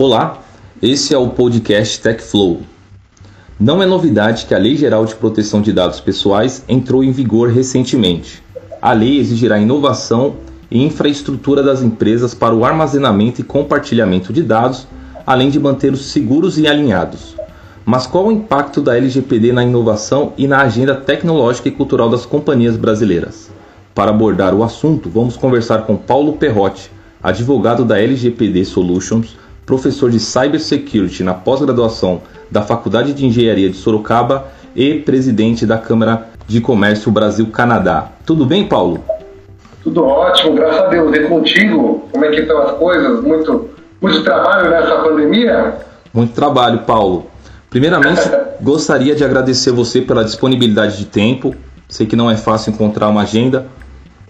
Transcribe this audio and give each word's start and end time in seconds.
Olá, 0.00 0.44
esse 0.80 1.12
é 1.12 1.18
o 1.18 1.30
podcast 1.30 2.00
TechFlow. 2.00 2.60
Não 3.58 3.82
é 3.82 3.86
novidade 3.86 4.46
que 4.46 4.54
a 4.54 4.58
Lei 4.58 4.76
Geral 4.76 5.04
de 5.04 5.16
Proteção 5.16 5.60
de 5.60 5.72
Dados 5.72 5.98
Pessoais 5.98 6.62
entrou 6.68 7.02
em 7.02 7.10
vigor 7.10 7.50
recentemente. 7.50 8.40
A 8.80 8.92
lei 8.92 9.18
exigirá 9.18 9.58
inovação 9.58 10.36
e 10.70 10.84
infraestrutura 10.84 11.64
das 11.64 11.82
empresas 11.82 12.32
para 12.32 12.54
o 12.54 12.64
armazenamento 12.64 13.40
e 13.40 13.44
compartilhamento 13.44 14.32
de 14.32 14.40
dados, 14.40 14.86
além 15.26 15.50
de 15.50 15.58
mantê-los 15.58 16.12
seguros 16.12 16.58
e 16.58 16.68
alinhados. 16.68 17.34
Mas 17.84 18.06
qual 18.06 18.28
o 18.28 18.32
impacto 18.32 18.80
da 18.80 18.96
LGPD 18.96 19.50
na 19.50 19.64
inovação 19.64 20.32
e 20.38 20.46
na 20.46 20.60
agenda 20.60 20.94
tecnológica 20.94 21.70
e 21.70 21.72
cultural 21.72 22.08
das 22.08 22.24
companhias 22.24 22.76
brasileiras? 22.76 23.50
Para 23.96 24.12
abordar 24.12 24.54
o 24.54 24.62
assunto, 24.62 25.10
vamos 25.10 25.36
conversar 25.36 25.86
com 25.86 25.96
Paulo 25.96 26.34
Perrotti, 26.34 26.88
advogado 27.20 27.84
da 27.84 28.00
LGPD 28.00 28.64
Solutions, 28.64 29.36
professor 29.68 30.10
de 30.10 30.18
Cybersecurity 30.18 31.22
na 31.22 31.34
pós-graduação 31.34 32.22
da 32.50 32.62
Faculdade 32.62 33.12
de 33.12 33.26
Engenharia 33.26 33.68
de 33.68 33.76
Sorocaba 33.76 34.46
e 34.74 34.94
presidente 34.94 35.66
da 35.66 35.76
Câmara 35.76 36.28
de 36.46 36.58
Comércio 36.58 37.12
Brasil-Canadá. 37.12 38.08
Tudo 38.24 38.46
bem, 38.46 38.66
Paulo? 38.66 39.04
Tudo 39.84 40.06
ótimo, 40.06 40.54
graças 40.54 40.80
a 40.80 40.86
Deus. 40.86 41.14
E 41.14 41.20
contigo, 41.24 42.08
como 42.10 42.24
é 42.24 42.30
que 42.30 42.40
estão 42.40 42.62
as 42.62 42.78
coisas? 42.78 43.22
Muito, 43.22 43.68
muito 44.00 44.24
trabalho 44.24 44.70
nessa 44.70 45.02
pandemia? 45.02 45.74
Muito 46.14 46.32
trabalho, 46.32 46.78
Paulo. 46.86 47.26
Primeiramente, 47.68 48.22
gostaria 48.62 49.14
de 49.14 49.22
agradecer 49.22 49.70
você 49.70 50.00
pela 50.00 50.24
disponibilidade 50.24 50.96
de 50.96 51.04
tempo. 51.04 51.54
Sei 51.86 52.06
que 52.06 52.16
não 52.16 52.30
é 52.30 52.38
fácil 52.38 52.72
encontrar 52.72 53.10
uma 53.10 53.20
agenda 53.20 53.66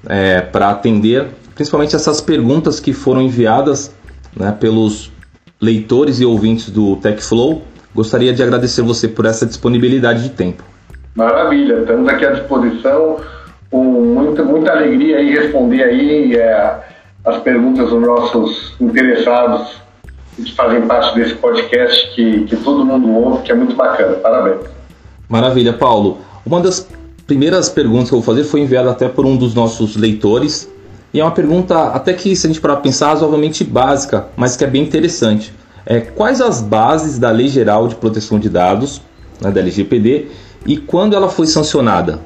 é, 0.09 0.41
para 0.41 0.71
atender, 0.71 1.29
principalmente 1.55 1.95
essas 1.95 2.21
perguntas 2.21 2.81
que 2.81 2.93
foram 2.93 3.23
enviadas 3.23 3.95
né, 4.37 4.51
pelos 4.59 5.13
leitores 5.61 6.21
e 6.21 6.25
ouvintes 6.25 6.71
do 6.71 6.97
TechFlow. 6.97 7.63
Gostaria 7.95 8.33
de 8.33 8.43
agradecer 8.43 8.83
você 8.83 9.09
por 9.09 9.27
essa 9.27 9.47
disponibilidade 9.47 10.23
de 10.23 10.31
tempo. 10.31 10.63
Maravilha, 11.15 11.81
estamos 11.81 12.09
aqui 12.09 12.25
à 12.25 12.33
disposição 12.33 13.17
com 13.71 13.85
muita, 13.85 14.45
muita 14.45 14.73
alegria 14.73 15.21
em 15.21 15.31
responder 15.31 15.83
aí 15.83 16.37
é, 16.37 16.81
as 17.25 17.39
perguntas 17.43 17.91
dos 17.91 18.01
nossos 18.01 18.75
interessados 18.81 19.77
que 20.37 20.55
fazem 20.55 20.83
parte 20.83 21.15
desse 21.17 21.35
podcast 21.35 22.15
que, 22.15 22.45
que 22.45 22.57
todo 22.57 22.85
mundo 22.85 23.13
ouve, 23.13 23.43
que 23.43 23.51
é 23.51 23.55
muito 23.55 23.75
bacana. 23.75 24.15
Parabéns. 24.17 24.61
Maravilha, 25.29 25.73
Paulo. 25.73 26.19
Uma 26.47 26.61
das 26.61 26.89
primeiras 27.27 27.69
perguntas 27.69 28.09
que 28.09 28.15
eu 28.15 28.21
vou 28.21 28.35
fazer 28.35 28.49
foi 28.49 28.61
enviada 28.61 28.91
até 28.91 29.09
por 29.09 29.27
um 29.27 29.37
dos 29.37 29.55
nossos 29.55 29.97
leitores. 29.97 30.71
E 31.19 31.21
é 31.21 31.25
uma 31.25 31.33
pergunta, 31.33 31.89
até 31.89 32.13
que 32.13 32.37
se 32.37 32.47
a 32.47 32.49
gente 32.49 32.61
parar 32.61 32.75
para 32.75 32.85
pensar, 32.85 33.09
razoavelmente 33.09 33.65
básica, 33.65 34.27
mas 34.37 34.57
que 34.57 34.63
é 34.63 34.69
bem 34.69 34.85
interessante. 34.85 35.53
É, 35.85 35.99
quais 35.99 36.41
as 36.41 36.63
bases 36.63 37.19
da 37.19 37.29
Lei 37.29 37.49
Geral 37.49 37.89
de 37.89 37.97
Proteção 37.97 38.39
de 38.39 38.49
Dados, 38.49 39.03
né, 39.41 39.51
da 39.51 39.59
LGPD, 39.59 40.29
e 40.65 40.77
quando 40.77 41.17
ela 41.17 41.29
foi 41.29 41.49
sancionada? 41.49 42.21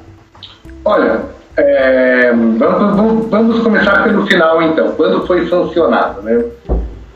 Olha, 0.85 1.21
é, 1.57 2.33
vamos, 2.33 3.25
vamos, 3.31 3.63
começar 3.63 4.03
pelo 4.03 4.27
final 4.27 4.61
então. 4.61 4.91
Quando 4.91 5.25
foi 5.25 5.49
sancionada, 5.49 6.21
né? 6.21 6.45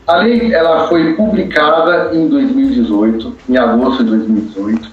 A 0.04 0.16
lei 0.16 0.52
ela 0.52 0.88
foi 0.88 1.12
publicada 1.12 2.12
em 2.12 2.26
2018, 2.26 3.36
em 3.50 3.56
agosto 3.56 4.02
de 4.02 4.10
2018, 4.10 4.90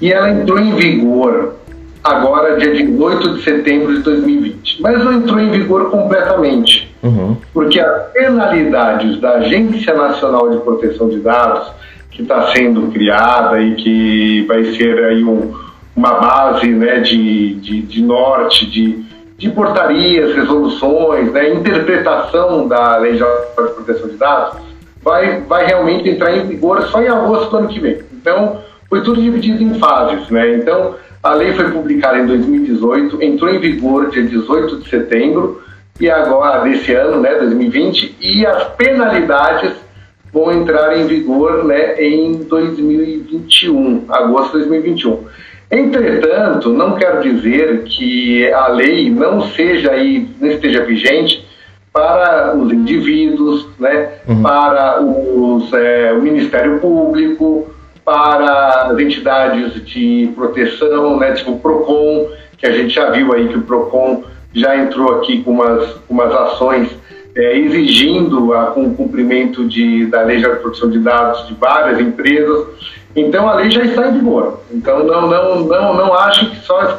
e 0.00 0.10
ela 0.10 0.30
entrou 0.30 0.58
em 0.58 0.74
vigor 0.74 1.56
agora, 2.04 2.58
dia 2.58 2.74
18 2.74 3.34
de 3.34 3.42
setembro 3.42 3.94
de 3.94 4.02
2020. 4.02 4.82
Mas 4.82 5.02
não 5.02 5.14
entrou 5.14 5.40
em 5.40 5.50
vigor 5.50 5.90
completamente, 5.90 6.94
uhum. 7.02 7.36
porque 7.52 7.80
as 7.80 8.12
penalidades 8.12 9.18
da 9.20 9.36
Agência 9.36 9.94
Nacional 9.94 10.50
de 10.50 10.58
Proteção 10.58 11.08
de 11.08 11.18
Dados, 11.20 11.72
que 12.10 12.22
está 12.22 12.52
sendo 12.52 12.92
criada 12.92 13.60
e 13.60 13.74
que 13.74 14.44
vai 14.46 14.64
ser 14.74 15.02
aí 15.04 15.24
um, 15.24 15.54
uma 15.96 16.14
base 16.14 16.66
né, 16.68 17.00
de, 17.00 17.54
de, 17.54 17.80
de 17.82 18.02
norte, 18.02 18.66
de, 18.66 19.02
de 19.38 19.50
portarias, 19.50 20.34
resoluções, 20.34 21.32
né, 21.32 21.54
interpretação 21.54 22.68
da 22.68 22.98
Lei 22.98 23.14
de 23.14 23.24
Proteção 23.54 24.08
de 24.08 24.16
Dados, 24.16 24.58
vai, 25.02 25.40
vai 25.40 25.66
realmente 25.66 26.08
entrar 26.08 26.36
em 26.36 26.46
vigor 26.46 26.82
só 26.88 27.02
em 27.02 27.08
agosto 27.08 27.50
do 27.50 27.56
ano 27.56 27.68
que 27.68 27.80
vem. 27.80 27.98
Então, 28.12 28.60
foi 28.88 29.02
tudo 29.02 29.20
dividido 29.20 29.62
em 29.62 29.74
fases. 29.78 30.28
Né? 30.30 30.54
Então, 30.54 30.94
a 31.24 31.32
lei 31.32 31.54
foi 31.54 31.70
publicada 31.70 32.18
em 32.18 32.26
2018, 32.26 33.22
entrou 33.22 33.50
em 33.50 33.58
vigor 33.58 34.10
dia 34.10 34.22
18 34.22 34.80
de 34.80 34.90
setembro 34.90 35.62
e 35.98 36.10
agora 36.10 36.62
desse 36.64 36.92
ano, 36.92 37.18
né, 37.18 37.34
2020, 37.36 38.16
e 38.20 38.44
as 38.44 38.64
penalidades 38.74 39.72
vão 40.30 40.52
entrar 40.52 40.98
em 40.98 41.06
vigor, 41.06 41.64
né, 41.64 41.98
em 41.98 42.44
2021, 42.44 44.04
agosto 44.10 44.58
de 44.58 44.68
2021. 44.68 45.20
Entretanto, 45.70 46.68
não 46.68 46.94
quero 46.94 47.22
dizer 47.22 47.84
que 47.84 48.52
a 48.52 48.68
lei 48.68 49.08
não 49.08 49.40
seja 49.52 49.92
aí, 49.92 50.28
não 50.38 50.50
esteja 50.50 50.84
vigente 50.84 51.42
para 51.90 52.54
os 52.54 52.70
indivíduos, 52.70 53.66
né, 53.78 54.10
uhum. 54.28 54.42
para 54.42 55.00
os, 55.00 55.72
é, 55.72 56.12
o 56.12 56.20
Ministério 56.20 56.80
Público, 56.80 57.73
para 58.04 58.90
as 58.90 58.98
entidades 58.98 59.84
de 59.86 60.30
proteção, 60.34 61.18
né, 61.18 61.32
tipo 61.32 61.52
o 61.52 61.58
PROCON, 61.58 62.28
que 62.58 62.66
a 62.66 62.72
gente 62.72 62.94
já 62.94 63.10
viu 63.10 63.32
aí 63.32 63.48
que 63.48 63.56
o 63.56 63.62
PROCON 63.62 64.24
já 64.52 64.76
entrou 64.76 65.16
aqui 65.16 65.42
com 65.42 65.52
umas, 65.52 65.96
umas 66.08 66.32
ações 66.32 66.90
é, 67.34 67.58
exigindo 67.58 68.54
a, 68.54 68.66
com 68.66 68.84
o 68.84 68.94
cumprimento 68.94 69.66
de, 69.66 70.06
da 70.06 70.22
lei 70.22 70.36
de 70.36 70.48
proteção 70.48 70.90
de 70.90 70.98
dados 71.00 71.46
de 71.48 71.54
várias 71.54 71.98
empresas. 71.98 72.66
Então 73.16 73.48
a 73.48 73.54
lei 73.54 73.70
já 73.70 73.84
está 73.84 74.08
em 74.08 74.12
vigor. 74.18 74.60
Então 74.70 75.04
não, 75.04 75.28
não, 75.28 75.64
não, 75.64 75.94
não 75.94 76.14
acho 76.14 76.50
que 76.50 76.64
só 76.64 76.80
as, 76.80 76.94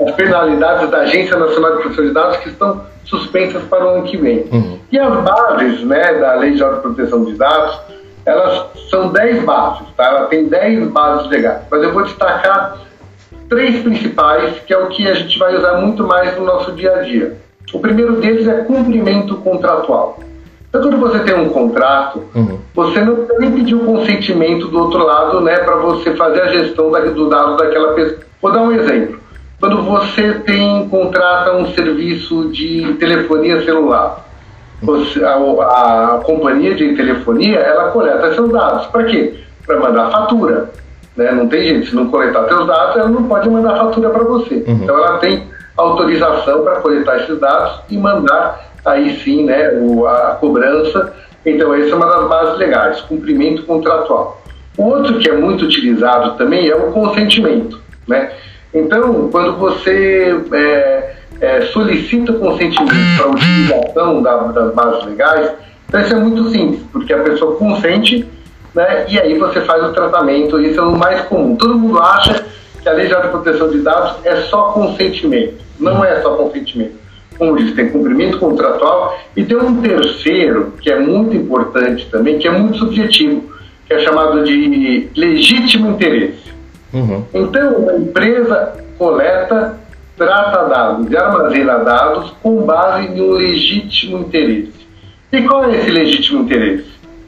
as 0.00 0.14
penalidades 0.14 0.90
da 0.90 0.98
Agência 0.98 1.36
Nacional 1.36 1.76
de 1.76 1.82
Proteção 1.82 2.04
de 2.06 2.12
Dados 2.12 2.36
que 2.38 2.48
estão 2.48 2.86
suspensas 3.04 3.62
para 3.64 3.84
o 3.84 3.88
ano 3.88 4.04
que 4.04 4.16
vem. 4.16 4.46
Uhum. 4.50 4.78
E 4.90 4.98
as 4.98 5.22
bases 5.22 5.82
né, 5.84 6.14
da 6.14 6.36
lei 6.36 6.52
de 6.52 6.64
proteção 6.64 7.24
de 7.24 7.34
dados 7.34 7.78
elas 8.24 8.66
são 8.90 9.08
10 9.08 9.44
bases, 9.44 9.86
tá? 9.96 10.04
Ela 10.04 10.26
tem 10.26 10.46
10 10.46 10.88
bases 10.88 11.28
legais, 11.28 11.62
mas 11.70 11.82
eu 11.82 11.92
vou 11.92 12.04
destacar 12.04 12.78
três 13.48 13.82
principais, 13.82 14.58
que 14.60 14.72
é 14.72 14.78
o 14.78 14.88
que 14.88 15.08
a 15.08 15.14
gente 15.14 15.38
vai 15.38 15.56
usar 15.56 15.78
muito 15.78 16.06
mais 16.06 16.36
no 16.36 16.44
nosso 16.44 16.72
dia 16.72 16.94
a 16.94 17.02
dia. 17.02 17.36
O 17.72 17.78
primeiro 17.78 18.16
deles 18.16 18.46
é 18.46 18.62
cumprimento 18.62 19.36
contratual. 19.36 20.18
Então, 20.68 20.82
quando 20.82 20.98
você 20.98 21.20
tem 21.20 21.36
um 21.36 21.50
contrato, 21.50 22.24
uhum. 22.34 22.58
você 22.74 23.00
não 23.00 23.26
tem 23.26 23.50
que 23.50 23.58
pedir 23.58 23.74
o 23.76 23.84
consentimento 23.84 24.66
do 24.68 24.80
outro 24.80 25.04
lado, 25.04 25.40
né, 25.40 25.58
para 25.58 25.76
você 25.76 26.14
fazer 26.16 26.40
a 26.42 26.48
gestão 26.48 26.90
da, 26.90 27.00
do 27.00 27.28
dado 27.28 27.56
daquela 27.56 27.92
pessoa. 27.92 28.20
Vou 28.42 28.52
dar 28.52 28.62
um 28.62 28.72
exemplo. 28.72 29.20
Quando 29.60 29.82
você 29.82 30.34
tem 30.40 30.88
contrata 30.88 31.56
um 31.56 31.72
serviço 31.74 32.48
de 32.48 32.94
telefonia 32.94 33.64
celular, 33.64 34.26
a, 35.24 36.14
a, 36.14 36.18
companhia 36.18 36.74
de 36.74 36.94
telefonia 36.94 37.58
ela 37.58 37.90
coleta 37.90 38.34
seus 38.34 38.50
dados. 38.50 38.86
Para 38.86 39.04
quê? 39.04 39.34
Para 39.66 39.78
mandar 39.78 40.10
fatura. 40.10 40.70
Né? 41.16 41.30
Não 41.32 41.48
tem 41.48 41.64
jeito, 41.64 41.88
se 41.88 41.96
não 41.96 42.08
coletar 42.08 42.46
seus 42.48 42.66
dados, 42.66 42.96
ela 42.96 43.08
não 43.08 43.24
pode 43.24 43.48
mandar 43.48 43.76
fatura 43.76 44.10
para 44.10 44.24
você. 44.24 44.64
Uhum. 44.66 44.80
Então 44.82 44.96
ela 44.96 45.18
tem 45.18 45.48
autorização 45.76 46.62
para 46.62 46.76
coletar 46.76 47.18
esses 47.18 47.38
dados 47.38 47.80
e 47.90 47.96
mandar 47.96 48.72
aí 48.84 49.18
sim 49.20 49.44
né, 49.44 49.70
o, 49.80 50.06
a 50.06 50.36
cobrança. 50.40 51.14
Então 51.44 51.74
essa 51.74 51.90
é 51.90 51.94
uma 51.94 52.06
das 52.06 52.28
bases 52.28 52.58
legais, 52.58 53.00
cumprimento 53.02 53.62
contratual. 53.64 54.42
O 54.76 54.84
outro 54.84 55.18
que 55.18 55.28
é 55.28 55.36
muito 55.36 55.64
utilizado 55.64 56.32
também 56.32 56.68
é 56.68 56.76
o 56.76 56.90
consentimento. 56.92 57.80
Né? 58.06 58.32
Então, 58.74 59.28
quando 59.30 59.56
você 59.56 60.36
é, 60.52 60.93
é, 61.40 61.62
solicita 61.66 62.32
consentimento 62.32 63.16
para 63.16 63.26
a 63.26 63.30
utilização 63.30 64.22
da, 64.22 64.36
das 64.48 64.74
bases 64.74 65.04
legais, 65.04 65.52
então 65.88 66.00
isso 66.00 66.14
é 66.14 66.18
muito 66.18 66.50
simples, 66.50 66.80
porque 66.92 67.12
a 67.12 67.22
pessoa 67.22 67.56
consente 67.56 68.26
né, 68.74 69.06
e 69.08 69.18
aí 69.18 69.38
você 69.38 69.60
faz 69.60 69.82
o 69.84 69.92
tratamento, 69.92 70.60
isso 70.60 70.80
é 70.80 70.82
o 70.82 70.96
mais 70.96 71.22
comum. 71.22 71.54
Todo 71.54 71.78
mundo 71.78 72.00
acha 72.00 72.44
que 72.82 72.88
a 72.88 72.92
Lei 72.92 73.06
de 73.06 73.14
Proteção 73.14 73.70
de 73.70 73.78
Dados 73.78 74.16
é 74.24 74.36
só 74.42 74.72
consentimento. 74.72 75.62
Não 75.78 76.04
é 76.04 76.20
só 76.20 76.34
consentimento. 76.34 76.94
Como 77.38 77.56
diz, 77.56 77.72
tem 77.74 77.88
cumprimento 77.88 78.38
contratual 78.38 79.18
e 79.36 79.44
tem 79.44 79.56
um 79.56 79.80
terceiro, 79.80 80.74
que 80.80 80.90
é 80.90 80.98
muito 80.98 81.36
importante 81.36 82.06
também, 82.10 82.38
que 82.38 82.46
é 82.46 82.50
muito 82.50 82.78
subjetivo, 82.78 83.44
que 83.86 83.94
é 83.94 84.00
chamado 84.00 84.44
de 84.44 85.08
legítimo 85.16 85.90
interesse. 85.90 86.52
Uhum. 86.92 87.24
Então, 87.32 87.88
a 87.88 87.96
empresa 87.96 88.74
coleta 88.98 89.76
trata 90.16 90.68
dados 90.68 91.10
e 91.10 91.16
armazena 91.16 91.78
dados 91.78 92.32
com 92.42 92.62
base 92.62 93.08
em 93.08 93.20
um 93.20 93.32
legítimo 93.32 94.18
interesse. 94.18 94.72
E 95.32 95.42
qual 95.42 95.64
é 95.64 95.76
esse 95.76 95.90
legítimo 95.90 96.42
interesse? 96.42 96.86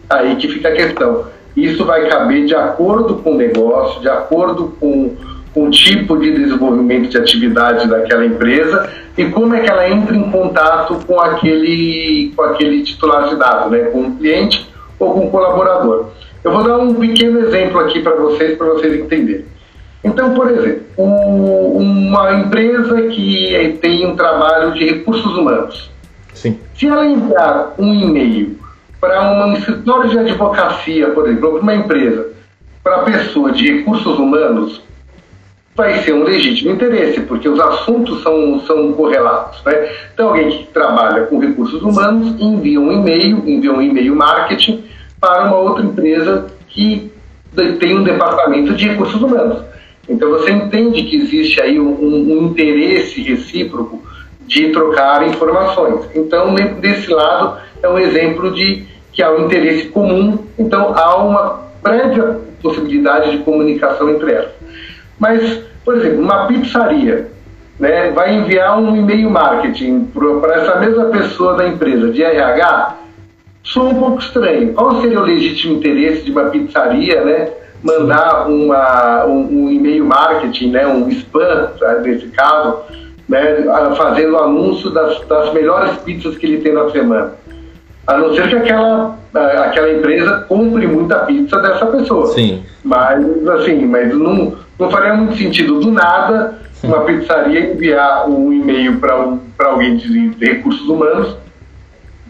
Aí 0.09 0.37
que 0.37 0.49
fica 0.49 0.69
a 0.69 0.73
questão. 0.73 1.25
Isso 1.57 1.85
vai 1.85 2.07
caber 2.09 2.45
de 2.45 2.55
acordo 2.55 3.17
com 3.17 3.33
o 3.33 3.37
negócio, 3.37 4.01
de 4.01 4.09
acordo 4.09 4.77
com, 4.79 5.17
com 5.53 5.67
o 5.67 5.71
tipo 5.71 6.17
de 6.19 6.33
desenvolvimento 6.33 7.09
de 7.09 7.19
atividade 7.19 7.89
daquela 7.89 8.25
empresa 8.25 8.93
e 9.17 9.25
como 9.27 9.55
é 9.55 9.61
que 9.61 9.71
ela 9.71 9.89
entra 9.89 10.15
em 10.15 10.31
contato 10.31 11.01
com 11.07 11.19
aquele, 11.19 12.33
com 12.37 12.43
aquele 12.43 12.83
titular 12.83 13.31
de 13.31 13.37
dados, 13.37 13.73
né? 13.73 13.85
com 13.85 14.03
o 14.03 14.17
cliente 14.17 14.71
ou 14.99 15.15
com 15.15 15.27
um 15.27 15.31
colaborador. 15.31 16.11
Eu 16.45 16.53
vou 16.53 16.63
dar 16.63 16.79
um 16.79 16.95
pequeno 16.95 17.41
exemplo 17.41 17.81
aqui 17.81 18.01
para 18.01 18.15
vocês, 18.15 18.57
para 18.57 18.67
vocês 18.69 19.01
entenderem. 19.01 19.47
Então, 20.05 20.35
por 20.35 20.51
exemplo, 20.51 20.83
um, 20.99 22.09
uma 22.09 22.33
empresa 22.35 23.03
que 23.09 23.79
tem 23.81 24.07
um 24.07 24.15
trabalho 24.15 24.73
de 24.73 24.85
recursos 24.85 25.37
humanos, 25.37 25.91
Sim. 26.33 26.59
se 26.75 26.87
ela 26.87 27.07
enviar 27.07 27.75
um 27.79 27.93
e-mail 27.93 28.59
para 29.01 29.47
um 29.47 29.53
escritório 29.55 30.11
de 30.11 30.19
advocacia, 30.19 31.11
por 31.11 31.27
exemplo, 31.27 31.53
para 31.53 31.61
uma 31.61 31.75
empresa, 31.75 32.29
para 32.83 32.97
a 32.97 33.03
pessoa 33.03 33.51
de 33.53 33.79
recursos 33.79 34.19
humanos, 34.19 34.81
vai 35.77 36.03
ser 36.03 36.15
um 36.15 36.25
legítimo 36.25 36.73
interesse, 36.73 37.21
porque 37.21 37.49
os 37.49 37.61
assuntos 37.61 38.23
são, 38.23 38.61
são 38.61 38.93
correlatos. 38.95 39.63
Né? 39.65 39.91
Então, 40.15 40.29
alguém 40.29 40.49
que 40.51 40.65
trabalha 40.73 41.25
com 41.27 41.39
recursos 41.39 41.83
humanos 41.83 42.35
envia 42.41 42.81
um 42.81 42.91
e-mail, 42.91 43.43
envia 43.47 43.73
um 43.73 43.83
e-mail 43.83 44.17
marketing 44.17 44.85
para 45.21 45.45
uma 45.45 45.57
outra 45.57 45.85
empresa 45.85 46.47
que 46.69 47.13
tem 47.79 47.97
um 47.97 48.03
departamento 48.03 48.75
de 48.75 48.89
recursos 48.89 49.21
humanos. 49.21 49.63
Então, 50.09 50.31
você 50.31 50.53
entende 50.53 51.03
que 51.03 51.17
existe 51.17 51.61
aí 51.61 51.81
um, 51.81 51.93
um 52.01 52.47
interesse 52.47 53.21
recíproco 53.23 54.03
de 54.47 54.69
trocar 54.69 55.27
informações. 55.27 56.09
Então, 56.15 56.55
desse 56.81 57.11
lado, 57.11 57.59
é 57.83 57.89
um 57.89 57.99
exemplo 57.99 58.53
de 58.53 58.87
que 59.13 59.23
há 59.23 59.31
um 59.31 59.47
interesse 59.47 59.89
comum, 59.89 60.39
então 60.59 60.95
há 60.95 61.17
uma 61.17 61.67
prévia 61.83 62.41
possibilidade 62.63 63.31
de 63.33 63.39
comunicação 63.39 64.11
entre 64.11 64.33
elas. 64.33 64.51
Mas, 65.19 65.61
por 65.85 65.97
exemplo, 65.97 66.21
uma 66.21 66.47
pizzaria 66.47 67.31
né, 67.79 68.11
vai 68.11 68.35
enviar 68.35 68.79
um 68.79 68.97
e-mail 68.97 69.31
marketing 69.31 70.09
para 70.41 70.55
essa 70.55 70.81
mesma 70.81 71.07
pessoa 71.07 71.55
da 71.55 71.69
empresa 71.69 72.11
de 72.11 72.23
RH, 72.23 72.97
soa 73.63 73.91
um 73.91 73.95
pouco 73.95 74.19
estranho. 74.19 74.73
Qual 74.75 75.01
seria 75.01 75.21
o 75.21 75.25
legítimo 75.25 75.77
interesse 75.77 76.23
de 76.23 76.31
uma 76.31 76.45
pizzaria 76.45 77.25
né, 77.25 77.51
mandar 77.83 78.49
uma, 78.49 79.25
um, 79.27 79.65
um 79.65 79.71
e-mail 79.71 80.05
marketing, 80.05 80.71
né, 80.71 80.87
um 80.87 81.09
spam, 81.09 81.71
nesse 82.03 82.29
caso, 82.29 82.79
né, 83.29 83.65
fazendo 83.97 84.37
anúncio 84.39 84.91
das, 84.91 85.21
das 85.27 85.53
melhores 85.53 85.97
pizzas 85.99 86.37
que 86.37 86.47
ele 86.47 86.59
tem 86.59 86.73
na 86.73 86.91
semana? 86.91 87.35
A 88.07 88.17
não 88.17 88.35
ser 88.35 88.49
que 88.49 88.55
aquela, 88.55 89.17
aquela 89.35 89.93
empresa 89.93 90.45
compre 90.49 90.87
muita 90.87 91.21
pizza 91.21 91.61
dessa 91.61 91.87
pessoa. 91.87 92.29
Sim. 92.29 92.63
Mas, 92.85 93.49
assim, 93.49 93.85
mas 93.85 94.15
não, 94.17 94.57
não 94.79 94.91
faria 94.91 95.15
muito 95.15 95.37
sentido 95.37 95.81
do 95.81 95.91
nada 95.91 96.61
uma 96.83 97.01
pizzaria 97.01 97.73
enviar 97.73 98.29
um 98.29 98.53
e-mail 98.53 99.01
para 99.01 99.27
um, 99.27 99.41
alguém 99.59 99.97
de, 99.97 100.29
de 100.31 100.45
recursos 100.47 100.89
humanos 100.89 101.37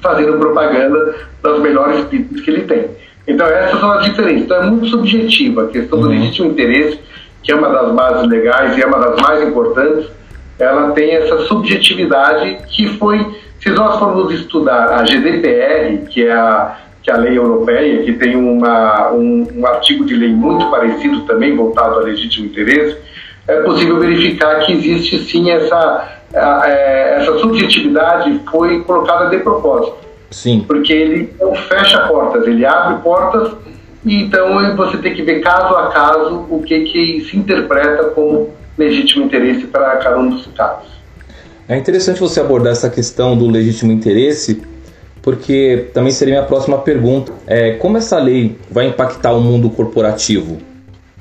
fazendo 0.00 0.38
propaganda 0.38 1.14
das 1.42 1.60
melhores 1.60 2.04
pizzas 2.06 2.40
que 2.40 2.50
ele 2.50 2.62
tem. 2.62 2.86
Então, 3.26 3.46
essas 3.46 3.80
são 3.80 3.90
as 3.92 4.04
diferenças. 4.04 4.42
Então, 4.42 4.56
é 4.62 4.66
muito 4.66 4.86
subjetiva 4.86 5.64
a 5.64 5.68
questão 5.68 5.98
do 5.98 6.06
uhum. 6.06 6.12
legítimo 6.12 6.50
interesse, 6.50 7.00
que 7.42 7.50
é 7.50 7.54
uma 7.54 7.68
das 7.68 7.92
bases 7.92 8.28
legais 8.28 8.76
e 8.76 8.82
é 8.82 8.86
uma 8.86 8.98
das 8.98 9.20
mais 9.20 9.48
importantes. 9.48 10.06
Ela 10.58 10.90
tem 10.92 11.10
essa 11.14 11.40
subjetividade 11.40 12.58
que 12.68 12.88
foi, 12.96 13.24
se 13.60 13.70
nós 13.70 13.98
formos 13.98 14.32
estudar 14.32 14.92
a 14.92 15.04
GDPR, 15.04 16.06
que 16.08 16.24
é 16.24 16.32
a, 16.32 16.76
que 17.02 17.10
é 17.10 17.14
a 17.14 17.18
lei 17.18 17.36
europeia, 17.36 18.02
que 18.04 18.12
tem 18.14 18.36
uma, 18.36 19.12
um, 19.12 19.46
um 19.54 19.66
artigo 19.66 20.04
de 20.04 20.14
lei 20.14 20.30
muito 20.30 20.70
parecido 20.70 21.20
também, 21.22 21.54
voltado 21.54 21.96
ao 21.96 22.00
legítimo 22.00 22.46
interesse, 22.46 22.96
é 23.46 23.60
possível 23.62 24.00
verificar 24.00 24.60
que 24.60 24.72
existe 24.72 25.18
sim 25.18 25.50
essa, 25.50 26.20
é, 26.34 27.16
essa 27.20 27.38
subjetividade 27.38 28.40
foi 28.50 28.82
colocada 28.82 29.30
de 29.30 29.38
propósito. 29.38 30.05
Sim. 30.36 30.64
Porque 30.66 30.92
ele 30.92 31.32
não 31.40 31.54
fecha 31.54 32.06
portas, 32.08 32.46
ele 32.46 32.66
abre 32.66 33.02
portas 33.02 33.52
e 34.04 34.20
então 34.22 34.76
você 34.76 34.98
tem 34.98 35.14
que 35.14 35.22
ver 35.22 35.40
caso 35.40 35.74
a 35.74 35.86
caso 35.88 36.46
o 36.50 36.62
que, 36.62 36.80
que 36.80 37.24
se 37.24 37.38
interpreta 37.38 38.10
como 38.10 38.50
legítimo 38.76 39.24
interesse 39.24 39.66
para 39.66 39.96
cada 39.96 40.18
um 40.18 40.28
dos 40.28 40.46
casos. 40.48 40.90
É 41.66 41.78
interessante 41.78 42.20
você 42.20 42.38
abordar 42.38 42.72
essa 42.72 42.90
questão 42.90 43.34
do 43.34 43.48
legítimo 43.48 43.90
interesse, 43.90 44.62
porque 45.22 45.86
também 45.94 46.12
seria 46.12 46.34
minha 46.34 46.46
próxima 46.46 46.76
pergunta. 46.76 47.32
É, 47.46 47.72
como 47.72 47.96
essa 47.96 48.18
lei 48.18 48.58
vai 48.70 48.88
impactar 48.88 49.32
o 49.32 49.40
mundo 49.40 49.70
corporativo? 49.70 50.58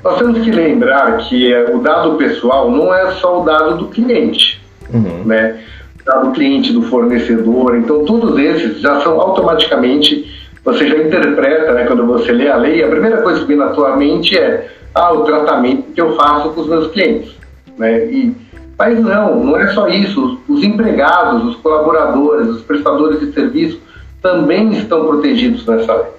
Nós 0.03 0.17
temos 0.17 0.43
que 0.43 0.51
lembrar 0.51 1.19
que 1.19 1.53
é, 1.53 1.73
o 1.73 1.79
dado 1.79 2.17
pessoal 2.17 2.69
não 2.69 2.93
é 2.93 3.11
só 3.13 3.41
o 3.41 3.45
dado 3.45 3.77
do 3.77 3.87
cliente, 3.87 4.61
uhum. 4.93 5.23
né? 5.23 5.57
Do 6.05 6.31
cliente, 6.31 6.71
do 6.71 6.83
fornecedor, 6.83 7.77
então 7.77 8.05
todos 8.05 8.37
esses 8.37 8.79
já 8.79 9.01
são 9.01 9.19
automaticamente, 9.19 10.31
você 10.63 10.87
já 10.87 10.97
interpreta, 10.97 11.73
né, 11.73 11.85
quando 11.85 12.05
você 12.05 12.31
lê 12.31 12.47
a 12.47 12.57
lei, 12.57 12.83
a 12.83 12.87
primeira 12.87 13.23
coisa 13.23 13.39
que 13.39 13.47
vem 13.47 13.57
na 13.57 13.69
tua 13.69 13.97
mente 13.97 14.37
é 14.37 14.69
ah, 14.93 15.11
o 15.13 15.23
tratamento 15.23 15.91
que 15.93 15.99
eu 15.99 16.15
faço 16.15 16.49
com 16.51 16.61
os 16.61 16.67
meus 16.67 16.91
clientes, 16.91 17.35
né? 17.77 18.05
E, 18.05 18.33
mas 18.77 18.99
não, 18.99 19.43
não 19.43 19.57
é 19.57 19.67
só 19.73 19.87
isso, 19.87 20.39
os 20.47 20.63
empregados, 20.63 21.43
os 21.43 21.55
colaboradores, 21.57 22.49
os 22.49 22.61
prestadores 22.61 23.19
de 23.19 23.31
serviço 23.33 23.81
também 24.21 24.73
estão 24.73 25.07
protegidos 25.07 25.65
nessa 25.65 25.93
lei. 25.93 26.11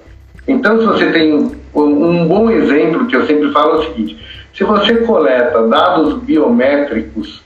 Então, 0.47 0.79
se 0.79 0.85
você 0.85 1.11
tem 1.11 1.51
um 1.73 2.27
bom 2.27 2.49
exemplo 2.49 3.05
que 3.05 3.15
eu 3.15 3.25
sempre 3.25 3.51
falo 3.51 3.75
é 3.75 3.77
o 3.77 3.83
seguinte: 3.83 4.17
se 4.53 4.63
você 4.63 4.95
coleta 4.97 5.67
dados 5.67 6.15
biométricos 6.23 7.41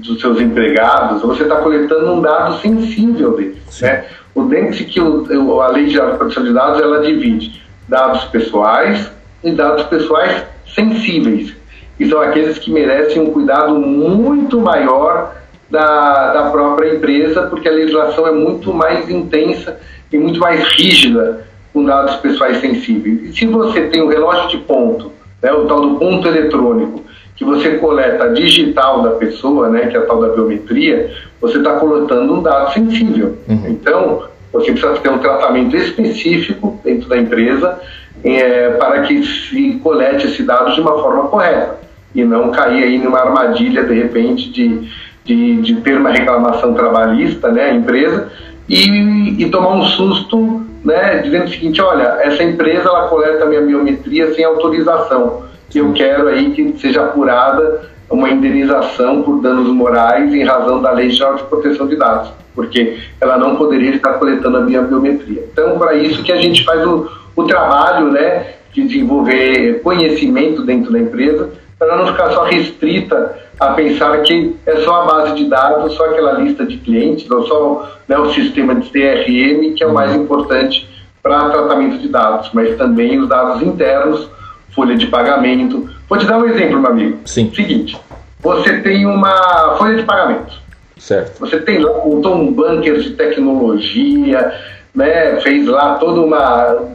dos 0.00 0.20
seus 0.20 0.40
empregados, 0.40 1.20
você 1.20 1.42
está 1.42 1.56
coletando 1.56 2.12
um 2.12 2.20
dado 2.22 2.58
sensível 2.60 3.36
deles. 3.36 3.80
Né? 3.80 4.04
O 4.34 4.42
lembre 4.42 4.84
que 4.84 5.00
o, 5.00 5.60
a 5.60 5.68
lei 5.68 5.86
de 5.86 5.98
proteção 6.00 6.44
de 6.44 6.52
dados 6.52 6.80
ela 6.80 7.02
divide 7.02 7.62
dados 7.86 8.24
pessoais 8.24 9.10
e 9.44 9.50
dados 9.50 9.84
pessoais 9.84 10.44
sensíveis, 10.74 11.54
que 11.98 12.08
são 12.08 12.20
aqueles 12.22 12.58
que 12.58 12.70
merecem 12.70 13.20
um 13.20 13.32
cuidado 13.32 13.74
muito 13.74 14.58
maior 14.60 15.36
da, 15.68 16.32
da 16.32 16.50
própria 16.50 16.94
empresa, 16.94 17.42
porque 17.42 17.68
a 17.68 17.72
legislação 17.72 18.26
é 18.26 18.32
muito 18.32 18.72
mais 18.72 19.10
intensa 19.10 19.78
e 20.10 20.16
muito 20.16 20.40
mais 20.40 20.62
rígida 20.68 21.46
com 21.72 21.84
dados 21.84 22.16
pessoais 22.16 22.58
sensíveis. 22.58 23.22
E 23.22 23.32
se 23.38 23.46
você 23.46 23.82
tem 23.88 24.02
um 24.02 24.08
relógio 24.08 24.48
de 24.48 24.58
ponto, 24.58 25.12
né, 25.42 25.52
o 25.52 25.66
tal 25.66 25.80
do 25.80 25.94
ponto 25.96 26.26
eletrônico, 26.26 27.02
que 27.36 27.44
você 27.44 27.78
coleta 27.78 28.28
digital 28.30 29.02
da 29.02 29.10
pessoa, 29.10 29.68
né, 29.68 29.86
que 29.86 29.96
é 29.96 30.00
a 30.00 30.06
tal 30.06 30.20
da 30.20 30.28
biometria, 30.28 31.10
você 31.40 31.58
está 31.58 31.72
coletando 31.76 32.34
um 32.34 32.42
dado 32.42 32.72
sensível. 32.72 33.38
Uhum. 33.48 33.66
Então, 33.68 34.24
você 34.52 34.72
precisa 34.72 34.94
ter 34.98 35.10
um 35.10 35.18
tratamento 35.18 35.76
específico 35.76 36.78
dentro 36.84 37.08
da 37.08 37.16
empresa 37.16 37.80
é, 38.22 38.70
para 38.70 39.02
que 39.02 39.24
se 39.24 39.80
colete 39.82 40.26
esse 40.26 40.42
dado 40.42 40.74
de 40.74 40.80
uma 40.80 41.00
forma 41.02 41.28
correta 41.28 41.80
e 42.14 42.22
não 42.22 42.50
cair 42.50 42.84
aí 42.84 42.98
numa 42.98 43.18
armadilha, 43.18 43.82
de 43.84 43.94
repente, 43.94 44.50
de, 44.50 44.88
de, 45.24 45.62
de 45.62 45.74
ter 45.76 45.96
uma 45.96 46.10
reclamação 46.10 46.74
trabalhista, 46.74 47.50
né, 47.50 47.70
a 47.70 47.74
empresa, 47.74 48.30
e, 48.68 49.42
e 49.42 49.50
tomar 49.50 49.70
um 49.70 49.84
susto 49.84 50.62
né, 50.84 51.18
dizendo 51.18 51.44
o 51.44 51.48
seguinte, 51.48 51.80
olha, 51.80 52.18
essa 52.22 52.42
empresa 52.42 52.88
ela 52.88 53.08
coleta 53.08 53.44
a 53.44 53.46
minha 53.46 53.62
biometria 53.62 54.34
sem 54.34 54.44
autorização. 54.44 55.44
Eu 55.74 55.92
quero 55.92 56.28
aí 56.28 56.50
que 56.50 56.78
seja 56.78 57.02
apurada 57.02 57.90
uma 58.10 58.28
indenização 58.28 59.22
por 59.22 59.40
danos 59.40 59.68
morais 59.68 60.32
em 60.34 60.44
razão 60.44 60.82
da 60.82 60.92
Lei 60.92 61.10
Geral 61.10 61.36
de 61.36 61.44
Proteção 61.44 61.86
de 61.86 61.96
Dados, 61.96 62.30
porque 62.54 62.98
ela 63.20 63.38
não 63.38 63.56
poderia 63.56 63.94
estar 63.94 64.14
coletando 64.14 64.58
a 64.58 64.60
minha 64.60 64.82
biometria. 64.82 65.44
Então, 65.50 65.78
para 65.78 65.94
isso 65.94 66.22
que 66.22 66.30
a 66.30 66.36
gente 66.36 66.64
faz 66.64 66.86
o, 66.86 67.10
o 67.34 67.44
trabalho 67.44 68.10
né, 68.10 68.54
de 68.72 68.84
desenvolver 68.84 69.80
conhecimento 69.82 70.62
dentro 70.62 70.92
da 70.92 70.98
empresa, 70.98 71.50
para 71.78 71.96
não 71.96 72.06
ficar 72.06 72.30
só 72.30 72.44
restrita 72.44 73.36
a 73.58 73.72
pensar 73.72 74.20
que 74.22 74.56
é 74.66 74.76
só 74.76 75.02
a 75.02 75.06
base 75.06 75.34
de 75.34 75.46
dados, 75.46 75.94
só 75.94 76.06
aquela 76.06 76.32
lista 76.32 76.64
de 76.64 76.76
clientes, 76.76 77.28
ou 77.30 77.46
só 77.46 77.92
né, 78.06 78.18
o 78.18 78.32
sistema 78.32 78.74
de 78.74 78.90
CRM, 78.90 79.74
que 79.74 79.82
é 79.82 79.86
o 79.86 79.94
mais 79.94 80.14
importante 80.14 80.88
para 81.22 81.50
tratamento 81.50 81.98
de 81.98 82.08
dados, 82.08 82.50
mas 82.52 82.76
também 82.76 83.18
os 83.18 83.28
dados 83.28 83.62
internos, 83.62 84.28
folha 84.74 84.96
de 84.96 85.06
pagamento. 85.06 85.88
Vou 86.08 86.18
te 86.18 86.26
dar 86.26 86.38
um 86.38 86.46
exemplo, 86.46 86.80
meu 86.80 86.90
amigo. 86.90 87.18
Sim. 87.24 87.52
Seguinte, 87.54 87.98
você 88.40 88.80
tem 88.80 89.06
uma 89.06 89.76
folha 89.78 89.96
de 89.96 90.02
pagamento. 90.02 90.60
Certo. 90.98 91.40
Você 91.40 91.60
tem 91.60 91.78
lá, 91.78 91.92
montou 92.04 92.34
um 92.36 92.52
bunker 92.52 93.00
de 93.00 93.10
tecnologia, 93.10 94.52
né, 94.94 95.40
fez 95.40 95.66
lá 95.66 95.96
toda 95.96 96.20
uma 96.20 96.92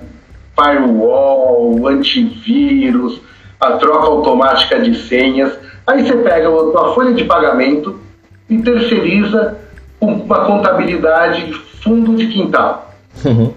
firewall, 0.55 1.87
antivírus, 1.87 3.19
a 3.59 3.73
troca 3.73 4.07
automática 4.07 4.79
de 4.79 4.95
senhas. 4.95 5.57
Aí 5.85 6.05
você 6.05 6.15
pega 6.17 6.47
a 6.47 6.51
tua 6.51 6.93
folha 6.93 7.13
de 7.13 7.23
pagamento 7.25 7.99
e 8.49 8.57
terceiriza 8.59 9.57
uma 9.99 10.45
contabilidade 10.45 11.51
fundo 11.81 12.15
de 12.15 12.27
quintal. 12.27 12.93
Uhum. 13.25 13.53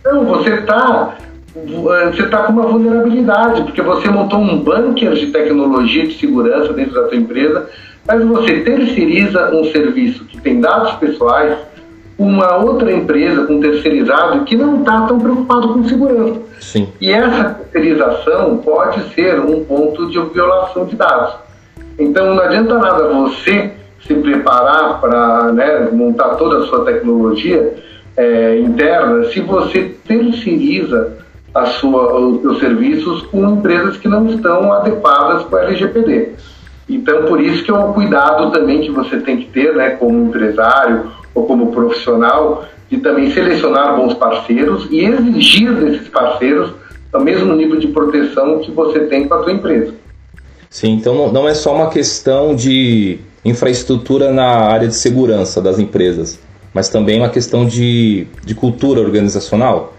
Então 0.00 0.24
você 0.26 0.54
está 0.54 1.16
você 1.54 2.26
tá 2.28 2.44
com 2.44 2.52
uma 2.54 2.66
vulnerabilidade, 2.66 3.62
porque 3.62 3.82
você 3.82 4.08
montou 4.08 4.38
um 4.38 4.58
bunker 4.58 5.12
de 5.12 5.26
tecnologia 5.26 6.06
de 6.06 6.14
segurança 6.14 6.72
dentro 6.72 6.94
da 6.94 7.08
sua 7.08 7.16
empresa, 7.16 7.68
mas 8.06 8.24
você 8.24 8.60
terceiriza 8.60 9.54
um 9.54 9.64
serviço 9.70 10.24
que 10.24 10.40
tem 10.40 10.60
dados 10.60 10.92
pessoais, 10.92 11.58
uma 12.18 12.56
outra 12.56 12.90
empresa, 12.92 13.44
com 13.44 13.54
um 13.54 13.60
terceirizado, 13.60 14.44
que 14.44 14.56
não 14.56 14.80
está 14.80 15.06
tão 15.06 15.18
preocupado 15.18 15.74
com 15.74 15.84
segurança. 15.84 16.40
Sim. 16.60 16.88
E 17.00 17.10
essa 17.10 17.60
terceirização 17.70 18.58
pode 18.58 19.12
ser 19.14 19.38
um 19.40 19.64
ponto 19.64 20.08
de 20.08 20.18
violação 20.32 20.86
de 20.86 20.96
dados. 20.96 21.34
Então 21.98 22.34
não 22.34 22.42
adianta 22.42 22.78
nada 22.78 23.08
você 23.08 23.72
se 24.06 24.14
preparar 24.14 25.00
para 25.00 25.52
né, 25.52 25.88
montar 25.92 26.30
toda 26.36 26.58
a 26.58 26.66
sua 26.66 26.84
tecnologia 26.84 27.74
é, 28.16 28.58
interna 28.58 29.24
se 29.26 29.40
você 29.40 29.94
terceiriza 30.06 31.21
a 31.54 31.66
sua, 31.66 32.18
os 32.18 32.40
seus 32.40 32.60
serviços 32.60 33.22
com 33.22 33.48
empresas 33.50 33.96
que 33.96 34.08
não 34.08 34.28
estão 34.28 34.72
adequadas 34.72 35.44
para 35.44 35.64
o 35.64 35.68
LGPD. 35.68 36.30
Então, 36.88 37.24
por 37.24 37.40
isso 37.40 37.64
que 37.64 37.70
é 37.70 37.74
um 37.74 37.92
cuidado 37.92 38.50
também 38.50 38.80
que 38.80 38.90
você 38.90 39.18
tem 39.18 39.38
que 39.38 39.46
ter, 39.46 39.74
né, 39.74 39.90
como 39.90 40.26
empresário 40.26 41.10
ou 41.34 41.46
como 41.46 41.72
profissional, 41.72 42.64
de 42.90 42.98
também 42.98 43.30
selecionar 43.30 43.96
bons 43.96 44.14
parceiros 44.14 44.86
e 44.90 45.00
exigir 45.00 45.72
desses 45.74 46.08
parceiros 46.08 46.72
o 47.12 47.20
mesmo 47.20 47.54
nível 47.54 47.78
de 47.78 47.88
proteção 47.88 48.58
que 48.60 48.70
você 48.70 49.00
tem 49.00 49.28
com 49.28 49.34
a 49.34 49.42
sua 49.42 49.52
empresa. 49.52 49.94
Sim, 50.68 50.92
então 50.92 51.30
não 51.30 51.46
é 51.46 51.54
só 51.54 51.74
uma 51.74 51.90
questão 51.90 52.54
de 52.54 53.18
infraestrutura 53.44 54.32
na 54.32 54.46
área 54.46 54.88
de 54.88 54.94
segurança 54.94 55.60
das 55.60 55.78
empresas, 55.78 56.38
mas 56.72 56.88
também 56.88 57.18
uma 57.18 57.28
questão 57.28 57.66
de, 57.66 58.26
de 58.44 58.54
cultura 58.54 59.00
organizacional? 59.00 59.94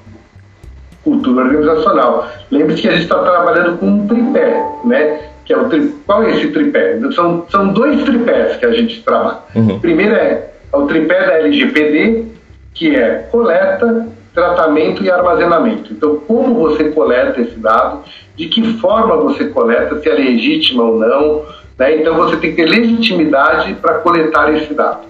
Cultura 1.04 1.46
organizacional. 1.46 2.28
Lembre-se 2.50 2.82
que 2.82 2.88
a 2.88 2.92
gente 2.92 3.04
está 3.04 3.20
trabalhando 3.20 3.78
com 3.78 3.88
um 3.88 4.08
tripé, 4.08 4.66
né? 4.86 5.20
Que 5.46 5.54
é 5.54 5.58
o 5.58 5.68
tri... 5.68 5.94
Qual 6.06 6.24
é 6.24 6.32
esse 6.32 6.48
tripé? 6.50 7.00
São, 7.14 7.46
são 7.50 7.68
dois 7.70 8.04
tripés 8.04 8.56
que 8.58 8.66
a 8.66 8.72
gente 8.72 9.02
trabalha. 9.04 9.40
Uhum. 9.56 9.80
Primeiro 9.80 10.16
é 10.16 10.50
o 10.72 10.88
tripé 10.88 11.28
da 11.28 11.34
LGPD, 11.40 12.26
que 12.74 12.96
é 12.96 13.28
coleta, 13.32 14.08
tratamento 14.34 15.04
e 15.04 15.12
armazenamento. 15.12 15.94
Então, 15.94 16.18
como 16.28 16.56
você 16.56 16.86
coleta 16.86 17.40
esse 17.40 17.60
dado, 17.60 18.04
de 18.36 18.48
que 18.48 18.64
forma 18.80 19.16
você 19.18 19.46
coleta, 19.46 20.00
se 20.00 20.10
é 20.10 20.14
legítima 20.14 20.84
ou 20.84 20.98
não. 20.98 21.44
Né? 21.78 21.98
Então, 21.98 22.16
você 22.16 22.38
tem 22.38 22.52
que 22.52 22.56
ter 22.56 22.70
legitimidade 22.70 23.74
para 23.76 23.96
coletar 23.96 24.54
esse 24.54 24.74
dado. 24.74 25.02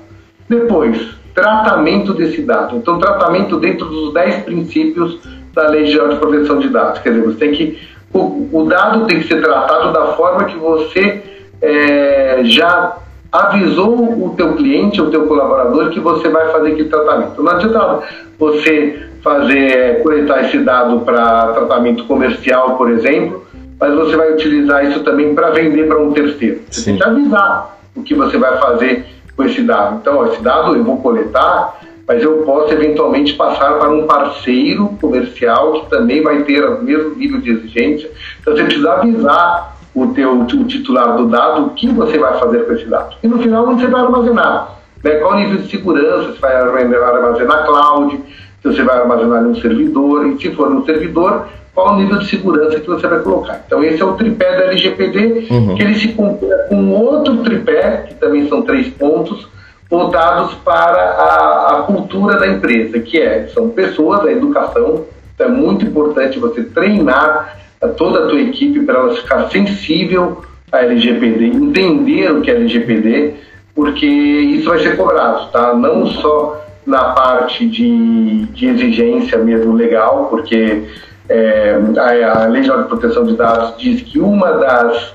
Depois, 0.49 1.15
tratamento 1.33 2.13
desse 2.13 2.41
dado. 2.41 2.77
Então, 2.77 2.99
tratamento 2.99 3.57
dentro 3.59 3.85
dos 3.85 4.13
10 4.13 4.43
princípios 4.43 5.19
da 5.53 5.67
Lei 5.69 5.85
Geral 5.85 6.09
de 6.09 6.15
Proteção 6.17 6.59
de 6.59 6.69
Dados. 6.69 6.99
Quer 6.99 7.11
dizer, 7.11 7.25
você 7.25 7.37
tem 7.37 7.51
que 7.51 7.93
o, 8.13 8.49
o 8.51 8.65
dado 8.65 9.05
tem 9.07 9.19
que 9.19 9.27
ser 9.27 9.41
tratado 9.41 9.91
da 9.91 10.13
forma 10.13 10.45
que 10.45 10.57
você 10.57 11.23
é, 11.61 12.41
já 12.43 12.97
avisou 13.31 14.25
o 14.25 14.35
teu 14.37 14.53
cliente, 14.53 15.01
o 15.01 15.09
teu 15.09 15.25
colaborador 15.25 15.89
que 15.89 15.99
você 15.99 16.29
vai 16.29 16.51
fazer 16.51 16.73
aquele 16.73 16.89
tratamento. 16.89 17.41
Não 17.41 17.51
adianta 17.51 18.03
você 18.37 19.07
fazer 19.23 20.03
coletar 20.03 20.45
esse 20.45 20.59
dado 20.59 20.99
para 20.99 21.47
tratamento 21.53 22.03
comercial, 22.05 22.77
por 22.77 22.91
exemplo, 22.91 23.43
mas 23.79 23.95
você 23.95 24.15
vai 24.15 24.33
utilizar 24.33 24.85
isso 24.85 24.99
também 24.99 25.33
para 25.33 25.49
vender 25.49 25.87
para 25.87 25.99
um 25.99 26.11
terceiro. 26.13 26.61
Você 26.69 26.81
Sim. 26.81 26.91
tem 26.91 26.97
que 26.97 27.03
avisar 27.03 27.79
o 27.95 28.03
que 28.03 28.13
você 28.13 28.37
vai 28.37 28.57
fazer 28.57 29.05
com 29.35 29.43
esse 29.43 29.61
dado. 29.63 29.97
Então, 30.01 30.17
ó, 30.17 30.27
esse 30.27 30.41
dado 30.43 30.75
eu 30.75 30.83
vou 30.83 30.97
coletar, 30.97 31.79
mas 32.07 32.21
eu 32.21 32.43
posso 32.43 32.73
eventualmente 32.73 33.33
passar 33.33 33.79
para 33.79 33.89
um 33.89 34.05
parceiro 34.05 34.89
comercial 34.99 35.73
que 35.73 35.89
também 35.89 36.21
vai 36.21 36.43
ter 36.43 36.63
o 36.63 36.81
mesmo 36.83 37.15
nível 37.15 37.39
de 37.39 37.51
exigência. 37.51 38.11
Então, 38.41 38.55
você 38.55 38.63
precisa 38.63 38.93
avisar 38.93 39.77
o 39.95 40.07
teu 40.07 40.41
o 40.41 40.45
titular 40.45 41.15
do 41.15 41.27
dado 41.27 41.67
o 41.67 41.69
que 41.69 41.87
você 41.87 42.17
vai 42.17 42.37
fazer 42.39 42.65
com 42.65 42.73
esse 42.73 42.85
dado. 42.85 43.15
E 43.23 43.27
no 43.27 43.39
final, 43.39 43.67
onde 43.67 43.81
você 43.81 43.87
vai 43.87 44.01
armazenar? 44.01 44.79
Né? 45.03 45.11
Qual 45.15 45.33
o 45.33 45.35
nível 45.35 45.57
de 45.57 45.69
segurança? 45.69 46.31
Você 46.31 46.39
vai 46.39 46.55
armazenar 46.55 47.65
cloud? 47.65 48.19
Se 48.61 48.67
você 48.67 48.83
vai 48.83 48.97
armazenar 48.97 49.43
em 49.43 49.47
um 49.47 49.55
servidor? 49.55 50.27
E 50.27 50.37
se 50.39 50.51
for 50.51 50.69
no 50.69 50.85
servidor, 50.85 51.47
qual 51.73 51.93
o 51.93 51.97
nível 51.97 52.19
de 52.19 52.29
segurança 52.29 52.79
que 52.79 52.87
você 52.87 53.07
vai 53.07 53.19
colocar. 53.19 53.63
Então, 53.65 53.83
esse 53.83 54.01
é 54.01 54.05
o 54.05 54.13
tripé 54.13 54.57
da 54.57 54.65
LGPD, 54.65 55.47
uhum. 55.49 55.75
que 55.75 55.83
ele 55.83 55.95
se 55.95 56.09
compara 56.09 56.67
com 56.69 56.91
outro 56.91 57.37
tripé, 57.37 58.05
que 58.07 58.15
também 58.15 58.47
são 58.47 58.61
três 58.61 58.87
pontos, 58.89 59.47
voltados 59.89 60.55
para 60.55 60.97
a, 60.97 61.79
a 61.79 61.83
cultura 61.83 62.37
da 62.37 62.47
empresa, 62.47 62.99
que 62.99 63.19
é, 63.19 63.47
são 63.47 63.69
pessoas, 63.69 64.25
a 64.25 64.31
educação, 64.31 65.05
então 65.33 65.47
é 65.47 65.49
muito 65.49 65.85
importante 65.85 66.39
você 66.39 66.63
treinar 66.63 67.57
toda 67.97 68.25
a 68.25 68.27
tua 68.27 68.39
equipe 68.39 68.79
para 68.81 68.99
ela 68.99 69.15
ficar 69.15 69.49
sensível 69.49 70.43
à 70.71 70.79
LGPD, 70.79 71.45
entender 71.45 72.31
o 72.31 72.41
que 72.41 72.49
é 72.49 72.55
LGPD, 72.55 73.33
porque 73.75 74.05
isso 74.05 74.69
vai 74.69 74.79
ser 74.79 74.95
cobrado, 74.95 75.51
tá? 75.51 75.73
Não 75.73 76.05
só 76.05 76.63
na 76.85 77.13
parte 77.13 77.67
de, 77.67 78.45
de 78.47 78.67
exigência 78.67 79.37
mesmo 79.37 79.73
legal, 79.73 80.27
porque 80.29 80.83
é, 81.29 81.77
a, 81.97 82.43
a, 82.43 82.47
Lei 82.47 82.61
de 82.61 82.69
Proteção 82.69 83.23
de 83.25 83.35
Dados 83.35 83.77
diz 83.77 84.01
que 84.01 84.19
uma 84.19 84.51
das, 84.51 85.13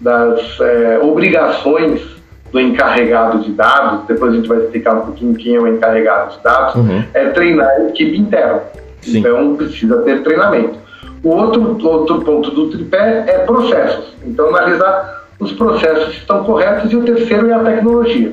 das 0.00 0.60
é, 0.60 1.00
obrigações 1.02 2.17
do 2.50 2.60
encarregado 2.60 3.40
de 3.40 3.52
dados, 3.52 4.06
depois 4.06 4.32
a 4.32 4.36
gente 4.36 4.48
vai 4.48 4.58
explicar 4.58 4.94
um 4.94 5.00
pouquinho 5.00 5.34
quem 5.34 5.56
é 5.56 5.60
o 5.60 5.66
encarregado 5.66 6.36
de 6.36 6.42
dados, 6.42 6.74
uhum. 6.76 7.04
é 7.12 7.26
treinar 7.26 7.68
a 7.68 7.88
equipe 7.88 8.16
interna. 8.16 8.62
Sim. 9.02 9.18
Então 9.18 9.56
precisa 9.56 10.02
ter 10.02 10.22
treinamento. 10.22 10.78
O 11.22 11.30
outro, 11.30 11.78
outro 11.86 12.20
ponto 12.20 12.50
do 12.50 12.70
tripé 12.70 13.24
é 13.26 13.38
processos. 13.40 14.14
Então 14.24 14.48
analisar 14.48 15.26
os 15.38 15.52
processos 15.52 16.14
que 16.14 16.20
estão 16.20 16.44
corretos 16.44 16.90
e 16.90 16.96
o 16.96 17.02
terceiro 17.02 17.48
é 17.48 17.54
a 17.54 17.60
tecnologia. 17.60 18.32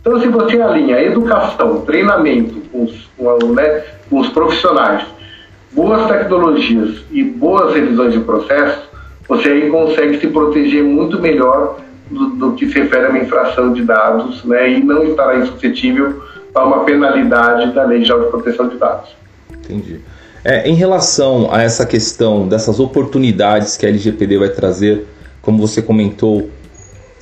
Então 0.00 0.20
se 0.20 0.28
você 0.28 0.60
alinha 0.60 1.00
educação, 1.00 1.82
treinamento 1.82 2.54
com 2.72 2.84
os, 2.84 3.10
com, 3.16 3.52
né, 3.52 3.82
com 4.08 4.20
os 4.20 4.28
profissionais, 4.30 5.04
boas 5.72 6.06
tecnologias 6.06 7.02
e 7.10 7.22
boas 7.22 7.74
revisões 7.74 8.12
de 8.12 8.20
processos, 8.20 8.82
você 9.28 9.48
aí 9.48 9.70
consegue 9.70 10.18
se 10.18 10.26
proteger 10.26 10.82
muito 10.82 11.20
melhor 11.20 11.78
do, 12.12 12.30
do, 12.30 12.52
que 12.54 12.66
se 12.68 12.74
refere 12.74 13.06
a 13.06 13.08
uma 13.10 13.18
infração 13.18 13.72
de 13.72 13.82
dados 13.84 14.44
né, 14.44 14.72
e 14.72 14.84
não 14.84 15.04
estará 15.04 15.44
suscetível 15.46 16.22
a 16.54 16.64
uma 16.64 16.84
penalidade 16.84 17.72
da 17.72 17.84
Lei 17.84 18.04
Geral 18.04 18.24
de 18.24 18.30
Proteção 18.30 18.68
de 18.68 18.76
Dados. 18.76 19.10
Entendi. 19.50 20.00
É, 20.44 20.68
em 20.68 20.74
relação 20.74 21.48
a 21.52 21.62
essa 21.62 21.86
questão 21.86 22.48
dessas 22.48 22.80
oportunidades 22.80 23.76
que 23.76 23.86
a 23.86 23.88
LGPD 23.88 24.38
vai 24.38 24.48
trazer, 24.48 25.06
como 25.40 25.58
você 25.58 25.80
comentou, 25.80 26.50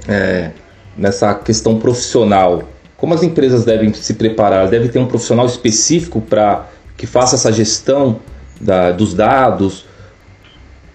é, 0.09 0.51
nessa 0.97 1.35
questão 1.35 1.79
profissional, 1.79 2.65
como 2.97 3.15
as 3.15 3.23
empresas 3.23 3.65
devem 3.65 3.93
se 3.93 4.15
preparar? 4.15 4.69
Deve 4.69 4.89
ter 4.89 4.99
um 4.99 5.07
profissional 5.07 5.47
específico 5.47 6.21
para 6.21 6.67
que 6.97 7.07
faça 7.07 7.37
essa 7.37 7.51
gestão 7.53 8.21
da, 8.61 8.91
dos 8.91 9.15
dados? 9.15 9.87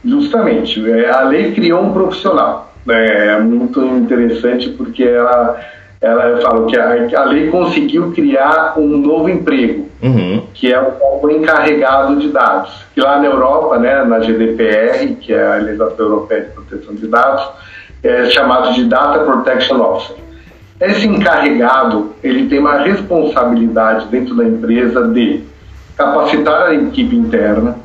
Justamente, 0.04 0.88
é, 0.88 1.10
a 1.10 1.22
lei 1.24 1.52
criou 1.54 1.84
um 1.84 1.94
profissional. 1.94 2.75
Né? 2.86 3.28
É 3.28 3.40
muito 3.40 3.84
interessante 3.84 4.70
porque 4.70 5.04
ela, 5.04 5.60
ela 6.00 6.42
fala 6.42 6.68
que 6.68 6.78
a, 6.78 7.22
a 7.22 7.26
lei 7.26 7.48
conseguiu 7.50 8.12
criar 8.12 8.74
um 8.78 8.98
novo 8.98 9.30
emprego, 9.30 9.90
uhum. 10.02 10.44
que 10.54 10.72
é 10.72 10.80
o 11.22 11.30
encarregado 11.30 12.18
de 12.18 12.30
dados. 12.30 12.86
Que 12.94 13.02
lá 13.02 13.20
na 13.20 13.26
Europa, 13.26 13.78
né, 13.78 14.04
na 14.04 14.20
GDPR, 14.20 15.16
que 15.20 15.34
é 15.34 15.48
a 15.48 15.56
Legislação 15.56 16.06
Europeia 16.06 16.42
de 16.42 16.52
Proteção 16.52 16.96
de 16.96 17.08
Dados, 17.08 17.48
é 18.04 18.26
chamado 18.30 18.74
de 18.74 18.86
Data 18.86 19.20
Protection 19.20 19.82
Officer. 19.82 20.18
Esse 20.80 21.08
encarregado, 21.08 22.14
ele 22.22 22.48
tem 22.48 22.60
uma 22.60 22.80
responsabilidade 22.80 24.08
dentro 24.08 24.36
da 24.36 24.44
empresa 24.44 25.08
de 25.08 25.42
capacitar 25.96 26.68
a 26.68 26.76
equipe 26.76 27.16
interna, 27.16 27.78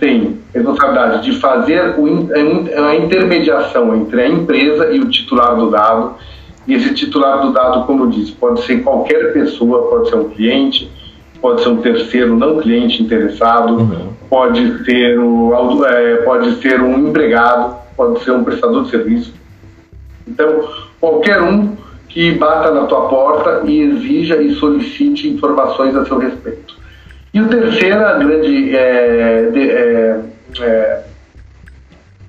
tem 0.00 0.40
responsabilidade 0.52 1.22
de 1.22 1.38
fazer 1.38 1.94
a 2.74 2.96
intermediação 2.96 3.94
entre 3.94 4.22
a 4.22 4.28
empresa 4.28 4.90
e 4.90 4.98
o 4.98 5.08
titular 5.08 5.54
do 5.54 5.70
dado. 5.70 6.14
E 6.66 6.74
esse 6.74 6.94
titular 6.94 7.42
do 7.42 7.52
dado, 7.52 7.86
como 7.86 8.04
eu 8.04 8.08
disse, 8.08 8.32
pode 8.32 8.62
ser 8.64 8.82
qualquer 8.82 9.32
pessoa, 9.32 9.88
pode 9.88 10.08
ser 10.08 10.16
um 10.16 10.30
cliente, 10.30 10.90
pode 11.40 11.62
ser 11.62 11.68
um 11.68 11.76
terceiro 11.76 12.36
não 12.36 12.58
cliente 12.58 13.02
interessado, 13.02 13.74
uhum. 13.74 14.08
pode, 14.28 14.84
ser 14.84 15.18
um, 15.18 15.54
é, 15.84 16.16
pode 16.16 16.60
ser 16.60 16.80
um 16.80 17.08
empregado, 17.08 17.76
pode 17.96 18.22
ser 18.24 18.32
um 18.32 18.42
prestador 18.42 18.84
de 18.84 18.90
serviço. 18.90 19.34
Então, 20.26 20.68
qualquer 21.00 21.42
um 21.42 21.76
que 22.08 22.32
bata 22.32 22.72
na 22.72 22.86
tua 22.86 23.08
porta 23.08 23.62
e 23.64 23.80
exija 23.80 24.42
e 24.42 24.54
solicite 24.56 25.28
informações 25.28 25.94
a 25.96 26.04
seu 26.04 26.18
respeito. 26.18 26.79
E 27.32 27.40
o 27.40 27.48
terceiro, 27.48 28.04
a 28.04 28.14
grande 28.14 28.76
é, 28.76 29.50
de, 29.52 29.70
é, 29.70 30.20
é, 30.60 31.04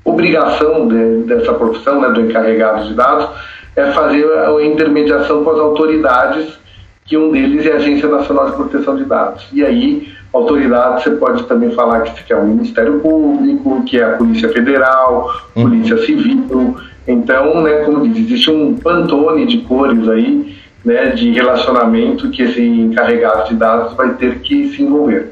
obrigação 0.05 0.87
de, 0.87 1.23
dessa 1.23 1.53
profissão, 1.53 1.99
né, 2.01 2.09
do 2.09 2.21
encarregado 2.21 2.87
de 2.87 2.93
dados, 2.93 3.27
é 3.75 3.91
fazer 3.91 4.25
a 4.25 4.63
intermediação 4.63 5.43
com 5.43 5.49
as 5.49 5.59
autoridades, 5.59 6.59
que 7.05 7.17
um 7.17 7.31
deles 7.31 7.65
é 7.65 7.73
a 7.73 7.75
Agência 7.77 8.07
Nacional 8.07 8.51
de 8.51 8.55
Proteção 8.55 8.95
de 8.95 9.05
Dados. 9.05 9.47
E 9.51 9.65
aí, 9.65 10.07
autoridade, 10.31 11.03
você 11.03 11.11
pode 11.11 11.43
também 11.43 11.71
falar 11.71 12.01
que 12.01 12.31
é 12.31 12.35
o 12.35 12.45
Ministério 12.45 12.99
Público, 12.99 13.83
que 13.83 13.97
é 13.97 14.03
a 14.03 14.17
Polícia 14.17 14.49
Federal, 14.49 15.31
Polícia 15.53 15.97
Civil. 16.05 16.77
Então, 17.07 17.61
né, 17.63 17.83
como 17.85 18.07
diz, 18.07 18.25
existe 18.25 18.51
um 18.51 18.75
pantone 18.75 19.47
de 19.47 19.57
cores 19.59 20.07
aí 20.07 20.55
né, 20.83 21.09
de 21.09 21.31
relacionamento 21.31 22.29
que 22.29 22.41
esse 22.41 22.61
encarregado 22.61 23.49
de 23.49 23.55
dados 23.55 23.93
vai 23.93 24.13
ter 24.15 24.39
que 24.39 24.69
se 24.69 24.81
envolver. 24.81 25.31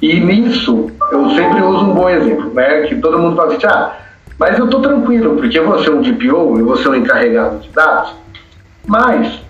E 0.00 0.20
nisso, 0.20 0.90
eu 1.12 1.30
sempre 1.30 1.60
uso 1.60 1.84
um 1.84 1.94
bom 1.94 2.08
exemplo, 2.08 2.52
né, 2.54 2.82
que 2.82 2.94
todo 2.96 3.18
mundo 3.18 3.36
fala 3.36 3.54
assim, 3.54 3.66
ah, 3.66 3.96
mas 4.38 4.58
eu 4.58 4.66
estou 4.66 4.80
tranquilo, 4.80 5.36
porque 5.36 5.58
eu 5.58 5.66
vou 5.66 5.78
ser 5.80 5.90
um 5.90 6.00
DPO, 6.00 6.58
eu 6.58 6.64
vou 6.64 6.76
ser 6.76 6.88
um 6.88 6.94
encarregado 6.94 7.58
de 7.58 7.68
dados, 7.70 8.14
mas 8.86 9.40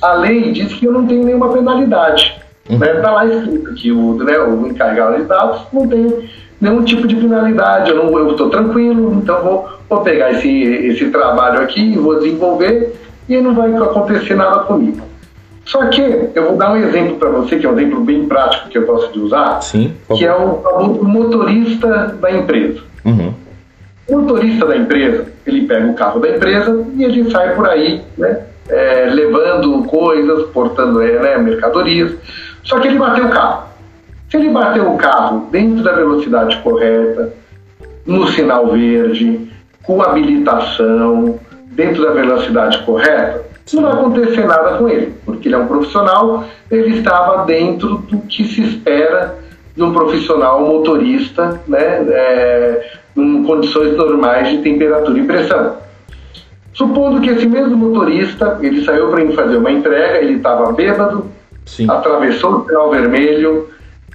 a 0.00 0.14
lei 0.14 0.50
diz 0.52 0.72
que 0.72 0.86
eu 0.86 0.92
não 0.92 1.06
tenho 1.06 1.24
nenhuma 1.24 1.52
penalidade. 1.52 2.40
Está 2.68 2.86
uhum. 2.86 2.94
né? 2.94 3.00
Tá 3.00 3.10
lá 3.10 3.26
escrito 3.26 3.74
que 3.74 3.92
o, 3.92 4.14
né, 4.24 4.38
o 4.38 4.66
encarregado 4.66 5.16
de 5.16 5.24
dados 5.24 5.62
não 5.72 5.86
tem 5.86 6.28
nenhum 6.60 6.82
tipo 6.82 7.06
de 7.06 7.14
penalidade, 7.14 7.90
eu 7.90 8.30
estou 8.30 8.50
tranquilo, 8.50 9.14
então 9.14 9.42
vou, 9.42 9.68
vou 9.88 10.00
pegar 10.00 10.32
esse, 10.32 10.50
esse 10.50 11.08
trabalho 11.10 11.60
aqui, 11.60 11.96
vou 11.96 12.18
desenvolver 12.18 12.94
e 13.28 13.40
não 13.40 13.54
vai 13.54 13.74
acontecer 13.76 14.34
nada 14.34 14.60
comigo. 14.60 15.06
Só 15.64 15.84
que 15.88 16.00
eu 16.34 16.44
vou 16.44 16.56
dar 16.56 16.72
um 16.72 16.76
exemplo 16.76 17.16
para 17.16 17.28
você, 17.28 17.58
que 17.58 17.66
é 17.66 17.68
um 17.68 17.78
exemplo 17.78 18.00
bem 18.00 18.26
prático 18.26 18.70
que 18.70 18.78
eu 18.78 18.86
gosto 18.86 19.12
de 19.12 19.20
usar, 19.20 19.60
Sim, 19.60 19.94
que 20.16 20.24
é 20.24 20.34
o, 20.34 20.54
o 20.54 21.04
motorista 21.04 22.16
da 22.20 22.32
empresa. 22.32 22.80
Uhum. 23.04 23.34
O 24.08 24.16
motorista 24.16 24.64
da 24.64 24.76
empresa, 24.76 25.26
ele 25.46 25.66
pega 25.66 25.86
o 25.86 25.94
carro 25.94 26.20
da 26.20 26.30
empresa 26.30 26.86
e 26.96 27.04
ele 27.04 27.30
sai 27.30 27.54
por 27.54 27.68
aí, 27.68 28.02
né, 28.16 28.44
é, 28.70 29.10
levando 29.12 29.84
coisas, 29.84 30.46
portando 30.48 31.02
é, 31.02 31.20
né, 31.20 31.36
mercadorias. 31.36 32.14
Só 32.62 32.78
que 32.78 32.88
ele 32.88 32.98
bateu 32.98 33.26
o 33.26 33.30
carro. 33.30 33.68
Se 34.30 34.38
ele 34.38 34.48
bateu 34.48 34.90
o 34.90 34.96
carro 34.96 35.48
dentro 35.50 35.82
da 35.82 35.92
velocidade 35.92 36.56
correta, 36.62 37.34
no 38.06 38.26
sinal 38.28 38.68
verde, 38.68 39.50
com 39.82 40.02
habilitação, 40.02 41.38
dentro 41.78 42.02
da 42.02 42.10
velocidade 42.10 42.82
correta, 42.82 43.46
não 43.72 43.82
vai 43.82 43.92
acontecer 43.92 44.44
nada 44.44 44.78
com 44.78 44.88
ele, 44.88 45.14
porque 45.24 45.46
ele 45.46 45.54
é 45.54 45.58
um 45.58 45.68
profissional, 45.68 46.44
ele 46.68 46.98
estava 46.98 47.44
dentro 47.44 47.98
do 47.98 48.18
que 48.22 48.42
se 48.42 48.62
espera 48.62 49.38
de 49.76 49.82
um 49.84 49.92
profissional 49.92 50.60
motorista, 50.60 51.60
né, 51.68 52.04
é, 52.10 52.90
em 53.16 53.44
condições 53.44 53.96
normais 53.96 54.48
de 54.48 54.58
temperatura 54.58 55.16
e 55.16 55.24
pressão. 55.24 55.76
Supondo 56.72 57.20
que 57.20 57.30
esse 57.30 57.46
mesmo 57.46 57.76
motorista, 57.76 58.58
ele 58.60 58.84
saiu 58.84 59.10
para 59.10 59.30
fazer 59.30 59.58
uma 59.58 59.70
entrega, 59.70 60.18
ele 60.18 60.34
estava 60.34 60.72
bêbado, 60.72 61.26
Sim. 61.64 61.88
atravessou 61.88 62.56
o 62.56 62.64
sinal 62.66 62.90
vermelho, 62.90 63.68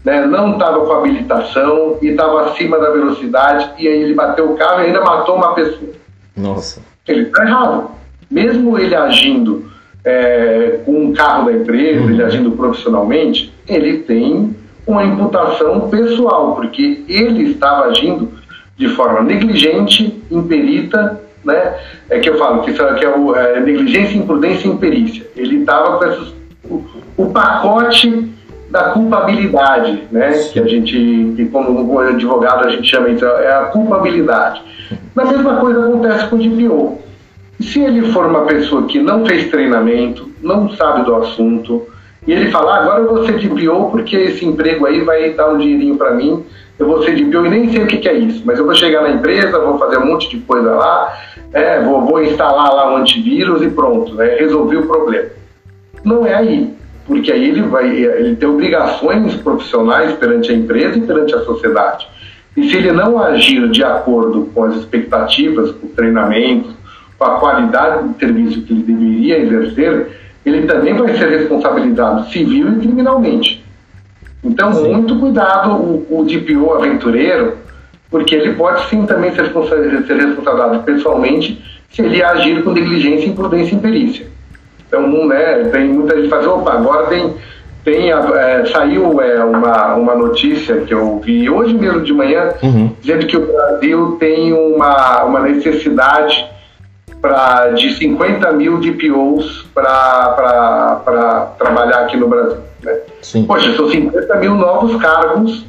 né, 0.03 0.25
não 0.25 0.53
estava 0.53 0.86
com 0.86 0.91
habilitação 0.91 1.98
e 2.01 2.08
estava 2.08 2.48
acima 2.48 2.77
da 2.77 2.89
velocidade, 2.89 3.72
e 3.79 3.88
aí 3.88 4.01
ele 4.01 4.13
bateu 4.13 4.51
o 4.51 4.58
carro 4.58 4.82
e 4.82 4.88
ainda 4.88 5.00
matou 5.00 5.38
uma 5.38 5.53
pessoa. 5.53 5.91
Nossa 6.36 6.93
ele 7.07 7.24
está 7.24 7.45
errado. 7.45 7.91
Mesmo 8.29 8.77
ele 8.79 8.95
agindo 8.95 9.72
é, 10.03 10.79
com 10.86 11.05
um 11.05 11.13
carro 11.13 11.45
da 11.45 11.53
empresa, 11.53 12.01
uhum. 12.01 12.10
ele 12.10 12.24
agindo 12.24 12.51
profissionalmente, 12.51 13.53
ele 13.67 14.00
tem 14.00 14.55
uma 14.86 15.03
imputação 15.03 15.89
pessoal, 15.89 16.55
porque 16.55 17.03
ele 17.07 17.51
estava 17.51 17.86
agindo 17.86 18.31
de 18.75 18.89
forma 18.89 19.22
negligente, 19.22 20.22
imperita, 20.29 21.22
né? 21.43 21.75
É 22.10 22.19
que 22.19 22.29
eu 22.29 22.38
falo 22.38 22.63
que, 22.63 22.72
isso 22.72 22.81
é, 22.81 22.93
que 22.95 23.05
é, 23.05 23.10
o, 23.10 23.36
é 23.36 23.60
negligência, 23.60 24.17
imprudência 24.17 24.67
e 24.67 24.72
imperícia. 24.72 25.25
Ele 25.36 25.60
estava 25.60 25.98
com 25.98 26.05
esses, 26.05 26.33
o, 26.65 26.83
o, 27.17 27.29
pacote 27.31 28.33
da 28.74 28.86
culpabilidade, 28.86 30.08
né? 30.12 30.32
Que 30.51 30.60
a 30.60 30.68
gente, 30.68 31.34
que 31.36 31.46
como 31.46 32.00
advogado 32.00 32.65
a 32.65 32.72
gente 32.72 32.89
chama 32.89 33.10
isso, 33.10 33.24
é 33.24 33.53
a 33.53 33.65
culpabilidade. 33.65 34.63
A 35.15 35.25
mesma 35.25 35.58
coisa 35.58 35.86
acontece 35.86 36.25
com 36.25 36.38
o 36.38 36.39
DPO. 36.39 36.98
Se 37.62 37.80
ele 37.80 38.12
for 38.12 38.25
uma 38.25 38.46
pessoa 38.46 38.88
que 38.88 39.00
não 39.00 39.27
fez 39.27 39.51
treinamento, 39.51 40.27
não 40.42 40.72
sabe 40.72 41.06
do 41.06 41.15
assunto, 41.15 41.86
e 42.25 42.31
ele 42.31 42.50
falar, 42.50 42.77
ah, 42.77 42.81
agora 42.81 43.01
eu 43.03 43.09
vou 43.09 43.25
ser 43.27 43.38
DPO 43.38 43.92
porque 43.92 44.16
esse 44.16 44.44
emprego 44.44 44.88
aí 44.88 45.01
vai 45.01 45.29
dar 45.33 45.50
um 45.50 45.59
dinheirinho 45.59 45.96
para 45.96 46.16
mim, 46.16 46.44
eu 46.79 46.88
vou 46.88 47.03
ser 47.03 47.16
DPO 47.16 47.46
e 47.46 47.50
nem 47.50 47.70
sei 47.70 47.83
o 47.83 47.88
que, 47.88 47.98
que, 47.98 48.09
é 48.09 48.14
isso, 48.16 48.42
mas 48.44 48.57
eu 48.57 48.66
vou 48.66 48.74
chegar 48.74 49.03
na 49.03 49.12
empresa, 49.12 49.59
vou 49.59 49.77
fazer 49.77 50.00
um 50.00 50.07
monte 50.07 50.31
de 50.31 50.40
coisa 50.40 50.72
lá, 50.72 51.16
é, 51.53 51.79
vou, 51.83 52.01
vou, 52.07 52.24
instalar 52.24 52.74
lá 52.74 52.92
um 52.92 52.98
antivírus 52.98 53.62
e 53.62 53.70
pronto, 53.70 54.16
né, 54.16 54.36
resolvi 54.40 54.77
o 54.77 54.88
problema. 54.88 55.29
Não 56.03 56.25
é 56.25 56.33
aí, 56.33 56.74
porque 57.05 57.31
aí 57.31 57.50
ele 57.50 57.61
vai 57.63 57.89
ele 57.89 58.35
tem 58.35 58.48
obrigações 58.48 59.35
profissionais 59.35 60.13
perante 60.13 60.51
a 60.51 60.55
empresa 60.55 60.98
e 60.98 61.01
perante 61.01 61.35
a 61.35 61.39
sociedade. 61.42 62.07
E 62.55 62.70
se 62.70 62.77
ele 62.77 62.92
não 62.92 63.22
agir 63.22 63.68
de 63.70 63.83
acordo 63.83 64.50
com 64.53 64.63
as 64.63 64.75
expectativas, 64.75 65.72
com 65.72 65.87
o 65.87 65.89
treinamento, 65.89 66.70
com 67.18 67.25
a 67.25 67.39
qualidade 67.39 68.07
do 68.07 68.20
serviço 68.20 68.61
que 68.61 68.74
ele 68.74 68.83
deveria 68.83 69.39
exercer, 69.39 70.07
ele 70.46 70.68
também 70.68 70.94
vai 70.94 71.16
ser 71.18 71.29
responsabilizado 71.29 72.29
civil 72.29 72.74
e 72.74 72.79
criminalmente. 72.79 73.63
Então, 74.44 74.74
sim. 74.74 74.94
muito 74.94 75.18
cuidado 75.20 75.72
o, 75.72 76.05
o 76.09 76.25
DPO 76.25 76.74
aventureiro, 76.74 77.57
porque 78.11 78.35
ele 78.35 78.53
pode 78.53 78.87
sim 78.89 79.05
também 79.05 79.33
ser, 79.33 79.46
ser 79.46 80.18
responsabilizado 80.18 80.83
pessoalmente 80.83 81.63
se 81.89 82.01
ele 82.01 82.24
agir 82.24 82.63
com 82.63 82.72
negligência, 82.72 83.27
imprudência 83.27 83.74
e 83.74 83.77
imperícia. 83.77 84.27
Então, 84.94 85.27
né, 85.27 85.70
tem 85.72 85.88
muita 85.88 86.16
gente 86.16 86.29
faz, 86.29 86.46
opa, 86.46 86.74
agora 86.74 87.08
tem 87.08 87.34
tem 87.84 88.12
é, 88.12 88.66
saiu 88.68 89.20
é, 89.20 89.44
uma, 89.44 89.96
uma 89.96 90.16
notícia 90.16 90.82
que 90.82 90.94
eu 90.94 91.20
vi 91.20 91.50
hoje 91.50 91.74
mesmo 91.74 92.01
de 92.01 92.14
manhã, 92.14 92.53
uhum. 92.62 92.92
dizendo 93.01 93.25
que 93.25 93.36
o 93.36 93.46
Brasil 93.46 94.18
tem 94.20 94.53
uma, 94.53 95.24
uma 95.24 95.40
necessidade 95.42 96.48
pra, 97.20 97.72
de 97.72 97.92
50 97.96 98.51
mil 98.53 98.79
DPOs 98.79 99.66
para 99.74 101.51
trabalhar 101.58 102.01
aqui 102.01 102.16
no 102.16 102.29
Brasil. 102.29 102.60
Né? 102.84 103.00
Sim. 103.22 103.46
Poxa, 103.46 103.75
são 103.75 103.90
50 103.90 104.36
mil 104.36 104.53
novos 104.53 105.01
cargos, 105.01 105.66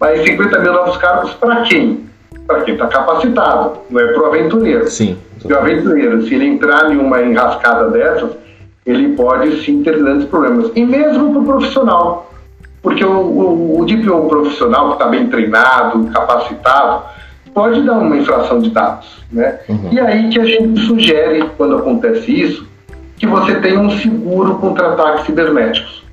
mas 0.00 0.20
50 0.22 0.58
mil 0.58 0.72
novos 0.72 0.96
cargos 0.98 1.32
para 1.34 1.62
quem? 1.62 2.04
Para 2.46 2.60
quem 2.62 2.74
está 2.74 2.88
capacitado, 2.88 3.78
não 3.88 4.00
é 4.00 4.12
para 4.12 4.22
o 4.22 4.26
aventureiro. 4.26 4.86
Sim. 4.90 5.16
E 5.42 5.50
o 5.50 5.56
aventureiro, 5.56 6.26
se 6.26 6.34
ele 6.34 6.46
entrar 6.46 6.92
em 6.92 6.98
uma 6.98 7.22
enrascada 7.22 7.88
dessas, 7.88 8.43
ele 8.84 9.14
pode 9.14 9.64
sim 9.64 9.82
ter 9.82 9.98
grandes 9.98 10.26
problemas. 10.28 10.70
E 10.74 10.84
mesmo 10.84 11.32
para 11.32 11.40
o 11.40 11.44
profissional, 11.44 12.30
porque 12.82 13.04
o, 13.04 13.10
o, 13.10 13.80
o 13.80 13.86
DPO 13.86 14.28
profissional 14.28 14.88
que 14.88 14.92
está 14.94 15.06
bem 15.06 15.26
treinado, 15.28 16.04
capacitado, 16.06 17.02
pode 17.54 17.80
dar 17.82 17.94
uma 17.94 18.16
infração 18.16 18.60
de 18.60 18.70
dados. 18.70 19.24
Né? 19.32 19.58
Uhum. 19.68 19.88
E 19.90 20.00
aí 20.00 20.28
que 20.28 20.38
a 20.38 20.44
gente 20.44 20.80
sugere, 20.80 21.44
quando 21.56 21.76
acontece 21.76 22.30
isso, 22.30 22.66
que 23.16 23.26
você 23.26 23.54
tenha 23.56 23.80
um 23.80 23.90
seguro 23.98 24.56
contra 24.56 24.92
ataques 24.92 25.24
cibernéticos, 25.24 26.04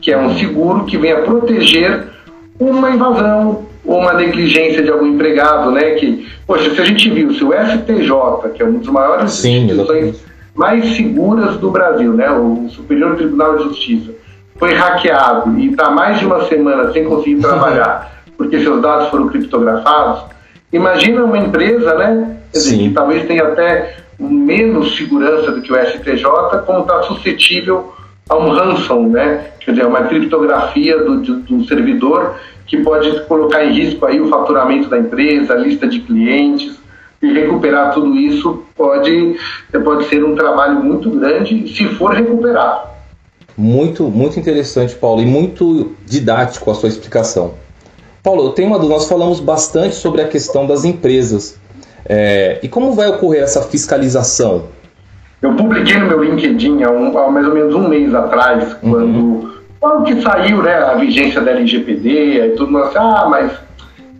que 0.00 0.12
é 0.12 0.18
um 0.18 0.36
seguro 0.36 0.84
que 0.84 0.96
venha 0.96 1.22
proteger 1.22 2.08
uma 2.58 2.90
invasão 2.90 3.66
ou 3.84 3.98
uma 3.98 4.12
negligência 4.12 4.82
de 4.82 4.90
algum 4.90 5.06
empregado, 5.06 5.70
né? 5.72 5.92
Que, 5.92 6.28
poxa, 6.46 6.72
se 6.72 6.80
a 6.80 6.84
gente 6.84 7.10
viu, 7.10 7.32
se 7.34 7.42
o 7.42 7.52
STJ, 7.52 8.50
que 8.54 8.62
é 8.62 8.66
uma 8.66 8.78
das 8.78 8.88
maiores 8.88 9.32
Sim, 9.32 9.64
instituições 9.64 10.22
mais 10.54 10.96
seguras 10.96 11.56
do 11.56 11.70
Brasil, 11.70 12.12
né? 12.12 12.30
O 12.30 12.68
Superior 12.70 13.16
Tribunal 13.16 13.56
de 13.56 13.64
Justiça 13.64 14.12
foi 14.56 14.74
hackeado 14.74 15.58
e 15.58 15.70
está 15.70 15.90
mais 15.90 16.18
de 16.18 16.26
uma 16.26 16.44
semana 16.44 16.92
sem 16.92 17.04
conseguir 17.04 17.40
trabalhar 17.42 18.12
porque 18.42 18.60
seus 18.60 18.80
dados 18.82 19.08
foram 19.08 19.28
criptografados. 19.28 20.24
Imagina 20.72 21.24
uma 21.24 21.38
empresa, 21.38 21.94
né? 21.94 22.36
Dizer, 22.52 22.76
que 22.76 22.90
talvez 22.90 23.26
tenha 23.26 23.44
até 23.44 23.96
menos 24.18 24.96
segurança 24.96 25.52
do 25.52 25.62
que 25.62 25.72
o 25.72 25.76
STJ, 25.76 26.24
como 26.66 26.80
está 26.80 27.02
suscetível 27.02 27.94
a 28.28 28.36
um 28.36 28.50
ransom, 28.50 29.08
né? 29.08 29.46
Quer 29.60 29.72
dizer, 29.72 29.86
uma 29.86 30.04
criptografia 30.04 30.98
do, 30.98 31.20
do, 31.20 31.36
do 31.40 31.64
servidor 31.66 32.36
que 32.66 32.78
pode 32.78 33.20
colocar 33.26 33.64
em 33.64 33.72
risco 33.72 34.04
aí 34.06 34.20
o 34.20 34.28
faturamento 34.28 34.88
da 34.88 34.98
empresa, 34.98 35.52
a 35.52 35.56
lista 35.56 35.86
de 35.86 36.00
clientes 36.00 36.80
e 37.22 37.32
recuperar 37.32 37.94
tudo 37.94 38.16
isso 38.16 38.64
pode, 38.76 39.36
pode 39.84 40.04
ser 40.08 40.24
um 40.24 40.34
trabalho 40.34 40.82
muito 40.82 41.08
grande 41.10 41.72
se 41.72 41.86
for 41.94 42.12
recuperado. 42.12 42.90
Muito, 43.56 44.04
muito 44.04 44.40
interessante, 44.40 44.94
Paulo, 44.94 45.22
e 45.22 45.26
muito 45.26 45.92
didático 46.04 46.70
a 46.70 46.74
sua 46.74 46.88
explicação. 46.88 47.54
Paulo, 48.22 48.50
tem 48.50 48.66
uma 48.66 48.78
nós 48.78 49.08
falamos 49.08 49.40
bastante 49.40 49.94
sobre 49.94 50.22
a 50.22 50.28
questão 50.28 50.66
das 50.66 50.84
empresas. 50.84 51.60
É, 52.04 52.58
e 52.62 52.68
como 52.68 52.92
vai 52.92 53.08
ocorrer 53.08 53.42
essa 53.42 53.62
fiscalização? 53.62 54.64
Eu 55.40 55.54
publiquei 55.54 55.96
no 55.98 56.06
meu 56.06 56.22
LinkedIn 56.22 56.82
há, 56.82 56.90
um, 56.90 57.18
há 57.18 57.30
mais 57.30 57.46
ou 57.46 57.54
menos 57.54 57.74
um 57.74 57.88
mês 57.88 58.14
atrás, 58.14 58.76
uhum. 58.82 58.90
quando, 58.90 59.62
quando 59.80 60.04
que 60.04 60.22
saiu 60.22 60.62
né, 60.62 60.74
a 60.74 60.94
vigência 60.94 61.40
da 61.40 61.50
LGPD, 61.50 62.46
e 62.46 62.50
tudo, 62.56 62.78
assim, 62.78 62.98
ah, 62.98 63.26
mas 63.28 63.52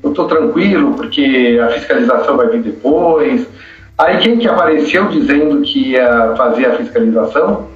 eu 0.02 0.10
estou 0.10 0.26
tranquilo 0.26 0.94
porque 0.94 1.60
a 1.62 1.68
fiscalização 1.68 2.36
vai 2.36 2.48
vir 2.48 2.62
depois. 2.62 3.46
Aí 3.96 4.18
quem 4.18 4.38
que 4.38 4.48
apareceu 4.48 5.06
dizendo 5.08 5.60
que 5.62 5.90
ia 5.92 6.34
fazer 6.36 6.66
a 6.66 6.76
fiscalização? 6.76 7.68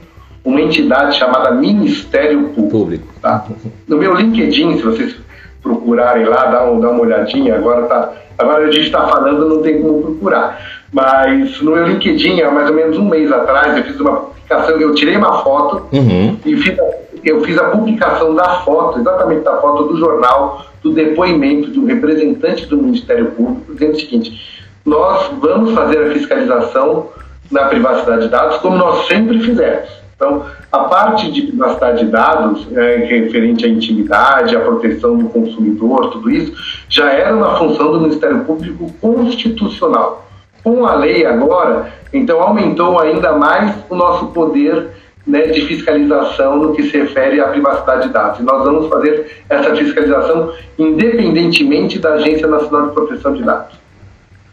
Uma 0.45 0.61
entidade 0.61 1.17
chamada 1.17 1.51
Ministério 1.53 2.49
Público. 2.51 3.07
Tá? 3.21 3.47
No 3.87 3.97
meu 3.97 4.15
LinkedIn, 4.15 4.77
se 4.77 4.83
vocês 4.83 5.17
procurarem 5.63 6.25
lá, 6.25 6.47
dá, 6.47 6.71
um, 6.71 6.81
dá 6.81 6.91
uma 6.91 7.01
olhadinha, 7.01 7.57
agora, 7.57 7.83
tá, 7.87 8.13
agora 8.39 8.67
a 8.67 8.71
gente 8.71 8.87
está 8.87 9.07
falando, 9.09 9.49
não 9.49 9.63
tem 9.63 9.83
como 9.83 10.03
procurar. 10.03 10.59
Mas 10.93 11.61
no 11.61 11.73
meu 11.73 11.87
LinkedIn, 11.87 12.43
há 12.43 12.51
mais 12.51 12.71
ou 12.71 12.77
menos 12.77 12.97
um 12.97 13.09
mês 13.09 13.31
atrás, 13.33 13.77
eu 13.77 13.85
fiz 13.85 13.99
uma 14.01 14.17
publicação, 14.17 14.81
eu 14.81 14.95
tirei 14.95 15.17
uma 15.17 15.43
foto 15.43 15.87
uhum. 15.93 16.39
e 16.47 16.57
fiz, 16.57 16.77
eu 17.25 17.41
fiz 17.43 17.59
a 17.59 17.65
publicação 17.65 18.35
da 18.35 18.61
foto, 18.61 19.01
exatamente 19.01 19.43
da 19.43 19.57
foto 19.61 19.85
do 19.85 19.99
jornal, 19.99 20.65
do 20.87 20.93
depoimento 20.93 21.71
de 21.71 21.81
um 21.81 21.87
representante 21.87 22.67
do 22.67 22.77
Ministério 22.77 23.33
Público, 23.33 23.73
dizendo 23.73 23.95
o 23.95 24.01
seguinte: 24.01 24.63
nós 24.85 25.31
vamos 25.41 25.73
fazer 25.75 25.99
a 25.99 26.13
fiscalização 26.13 27.09
na 27.51 27.65
privacidade 27.65 28.23
de 28.23 28.29
dados 28.29 28.59
como 28.59 28.77
nós 28.77 29.07
sempre 29.07 29.41
fizemos. 29.41 29.89
Então, 30.15 30.45
a 30.73 30.79
parte 30.85 31.31
de 31.31 31.43
privacidade 31.43 32.05
de 32.05 32.11
dados, 32.11 32.67
é, 32.75 32.97
referente 33.07 33.67
à 33.67 33.69
intimidade, 33.69 34.57
à 34.57 34.61
proteção 34.61 35.19
do 35.19 35.29
consumidor, 35.29 36.11
tudo 36.11 36.31
isso, 36.31 36.55
já 36.89 37.13
era 37.13 37.37
uma 37.37 37.59
função 37.59 37.93
do 37.93 38.01
Ministério 38.01 38.45
Público 38.45 38.91
constitucional. 39.01 40.27
Com 40.65 40.87
a 40.87 40.95
lei 40.95 41.27
agora, 41.27 41.93
então 42.13 42.41
aumentou 42.41 42.99
ainda 42.99 43.37
mais 43.37 43.75
o 43.91 43.95
nosso 43.95 44.29
poder 44.29 44.89
né, 45.27 45.43
de 45.49 45.63
fiscalização 45.63 46.57
no 46.59 46.75
que 46.75 46.85
se 46.85 46.97
refere 46.97 47.41
à 47.41 47.49
privacidade 47.49 48.07
de 48.07 48.13
dados. 48.13 48.39
E 48.39 48.43
nós 48.43 48.65
vamos 48.65 48.89
fazer 48.89 49.43
essa 49.49 49.75
fiscalização 49.75 50.53
independentemente 50.79 51.99
da 51.99 52.15
Agência 52.15 52.47
Nacional 52.47 52.89
de 52.89 52.95
Proteção 52.95 53.35
de 53.35 53.43
Dados. 53.43 53.77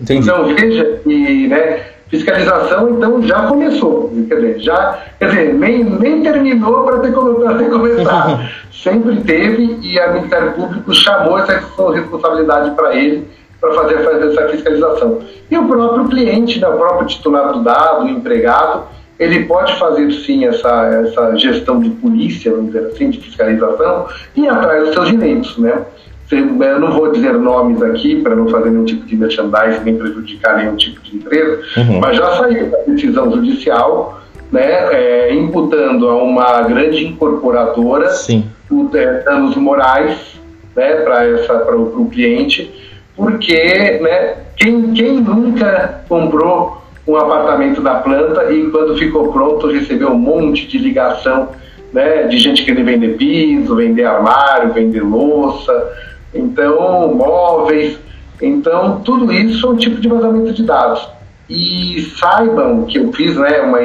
Entendi. 0.01 0.23
Então, 0.23 0.45
veja, 0.55 1.01
e, 1.05 1.47
né, 1.47 1.81
fiscalização 2.09 2.89
então 2.91 3.21
já 3.23 3.47
começou, 3.47 4.11
quer 4.27 4.35
dizer, 4.35 4.59
já, 4.59 4.99
quer 5.19 5.29
dizer, 5.29 5.53
nem, 5.53 5.83
nem 5.83 6.21
terminou 6.21 6.83
para 6.83 6.99
ter, 6.99 7.11
ter 7.11 7.69
começado. 7.69 8.49
Sempre 8.71 9.21
teve 9.21 9.77
e 9.81 9.99
o 9.99 10.13
Ministério 10.13 10.51
Público 10.53 10.93
chamou 10.93 11.39
essa 11.39 11.53
responsabilidade 11.93 12.71
para 12.71 12.95
ele 12.95 13.25
para 13.61 13.73
fazer, 13.75 14.03
fazer 14.03 14.31
essa 14.31 14.49
fiscalização. 14.49 15.19
E 15.49 15.57
o 15.57 15.65
próprio 15.65 16.05
cliente, 16.09 16.59
né, 16.59 16.67
o 16.67 16.77
próprio 16.77 17.07
titular 17.07 17.53
do 17.53 17.63
dado, 17.63 18.03
o 18.03 18.09
empregado, 18.09 18.83
ele 19.23 19.45
pode 19.45 19.77
fazer 19.79 20.11
sim 20.11 20.45
essa, 20.45 21.03
essa 21.05 21.35
gestão 21.35 21.79
de 21.79 21.89
polícia, 21.89 22.51
vamos 22.51 22.67
dizer 22.67 22.87
assim, 22.87 23.09
de 23.09 23.19
fiscalização, 23.19 24.07
e 24.35 24.47
atrás 24.47 24.85
dos 24.85 24.93
seus 24.93 25.09
direitos, 25.09 25.57
né? 25.57 25.85
eu 26.31 26.79
não 26.79 26.91
vou 26.93 27.11
dizer 27.11 27.33
nomes 27.33 27.81
aqui 27.81 28.21
para 28.21 28.35
não 28.35 28.47
fazer 28.47 28.71
nenhum 28.71 28.85
tipo 28.85 29.05
de 29.05 29.15
merchandising 29.15 29.83
nem 29.83 29.97
prejudicar 29.97 30.57
nenhum 30.57 30.75
tipo 30.75 30.99
de 31.01 31.17
empresa, 31.17 31.61
uhum. 31.77 31.99
mas 31.99 32.17
já 32.17 32.37
saiu 32.37 32.71
a 32.75 32.89
decisão 32.89 33.31
judicial 33.31 34.21
né, 34.51 34.93
é, 34.93 35.33
imputando 35.33 36.07
a 36.09 36.23
uma 36.23 36.61
grande 36.61 37.05
incorporadora 37.05 38.09
Sim. 38.11 38.45
É, 38.93 39.23
danos 39.23 39.55
morais 39.55 40.39
né, 40.75 40.95
para 40.97 41.77
o 41.77 42.09
cliente, 42.11 42.73
porque 43.15 43.99
né, 44.01 44.35
quem, 44.55 44.93
quem 44.93 45.21
nunca 45.21 46.03
comprou 46.07 46.82
um 47.05 47.15
apartamento 47.17 47.81
da 47.81 47.95
planta 47.95 48.51
e 48.51 48.69
quando 48.69 48.97
ficou 48.97 49.31
pronto 49.31 49.67
recebeu 49.67 50.09
um 50.09 50.17
monte 50.17 50.67
de 50.67 50.77
ligação 50.77 51.49
né, 51.91 52.23
de 52.23 52.37
gente 52.39 52.63
querendo 52.63 52.85
vender 52.85 53.17
piso, 53.17 53.75
vender 53.75 54.05
armário, 54.05 54.73
vender 54.73 55.01
louça, 55.01 55.91
então 56.33 57.13
móveis, 57.13 57.99
então 58.41 59.01
tudo 59.01 59.31
isso 59.31 59.67
é 59.67 59.69
um 59.69 59.75
tipo 59.75 60.01
de 60.01 60.07
vazamento 60.07 60.53
de 60.53 60.63
dados. 60.63 61.07
E 61.47 62.01
saibam 62.17 62.85
que 62.85 62.97
eu 62.97 63.13
fiz, 63.13 63.35
né, 63.35 63.61
uma, 63.61 63.79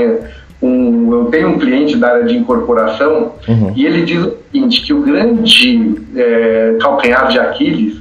um, 0.62 1.12
eu 1.12 1.24
tenho 1.26 1.48
um 1.48 1.58
cliente 1.58 1.96
da 1.96 2.08
área 2.08 2.24
de 2.24 2.36
incorporação 2.36 3.32
uhum. 3.46 3.72
e 3.76 3.84
ele 3.84 4.02
diz 4.02 4.24
o 4.24 4.36
seguinte, 4.50 4.82
que 4.82 4.94
o 4.94 5.02
grande 5.02 6.00
é, 6.16 6.78
calcanhar 6.80 7.28
de 7.28 7.38
Aquiles 7.38 7.98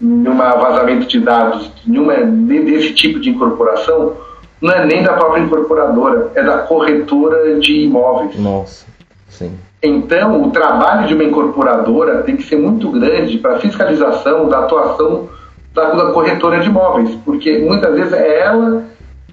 numa 0.00 0.54
vazamento 0.56 1.06
de 1.06 1.20
dados 1.20 1.70
numa, 1.86 2.14
desse 2.14 2.94
tipo 2.94 3.20
de 3.20 3.30
incorporação 3.30 4.14
não 4.60 4.72
é 4.72 4.86
nem 4.86 5.02
da 5.02 5.12
própria 5.14 5.42
incorporadora, 5.42 6.30
é 6.34 6.42
da 6.42 6.58
corretora 6.58 7.58
de 7.58 7.80
imóveis. 7.80 8.38
Nossa, 8.38 8.86
sim. 9.28 9.52
Então, 9.82 10.42
o 10.42 10.50
trabalho 10.50 11.06
de 11.06 11.14
uma 11.14 11.24
incorporadora 11.24 12.22
tem 12.22 12.36
que 12.36 12.44
ser 12.44 12.56
muito 12.56 12.90
grande 12.90 13.36
para 13.36 13.56
a 13.56 13.58
fiscalização 13.58 14.48
da 14.48 14.60
atuação 14.60 15.28
da, 15.74 15.90
da, 15.90 16.12
corretora 16.12 16.60
de 16.60 16.68
imóveis, 16.68 17.10
porque 17.24 17.58
muitas 17.58 17.94
vezes 17.94 18.12
é 18.14 18.40
ela 18.40 18.84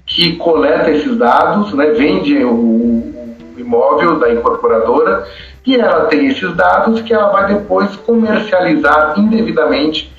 que 0.04 0.36
coleta 0.36 0.90
esses 0.90 1.16
dados, 1.16 1.72
né, 1.72 1.86
vende 1.92 2.44
o, 2.44 2.52
o 2.52 3.54
imóvel 3.56 4.18
da 4.18 4.30
incorporadora 4.30 5.26
e 5.64 5.76
ela 5.76 6.06
tem 6.06 6.26
esses 6.26 6.54
dados 6.54 7.00
que 7.00 7.14
ela 7.14 7.28
vai 7.28 7.54
depois 7.54 7.96
comercializar 7.96 9.14
indevidamente 9.16 10.12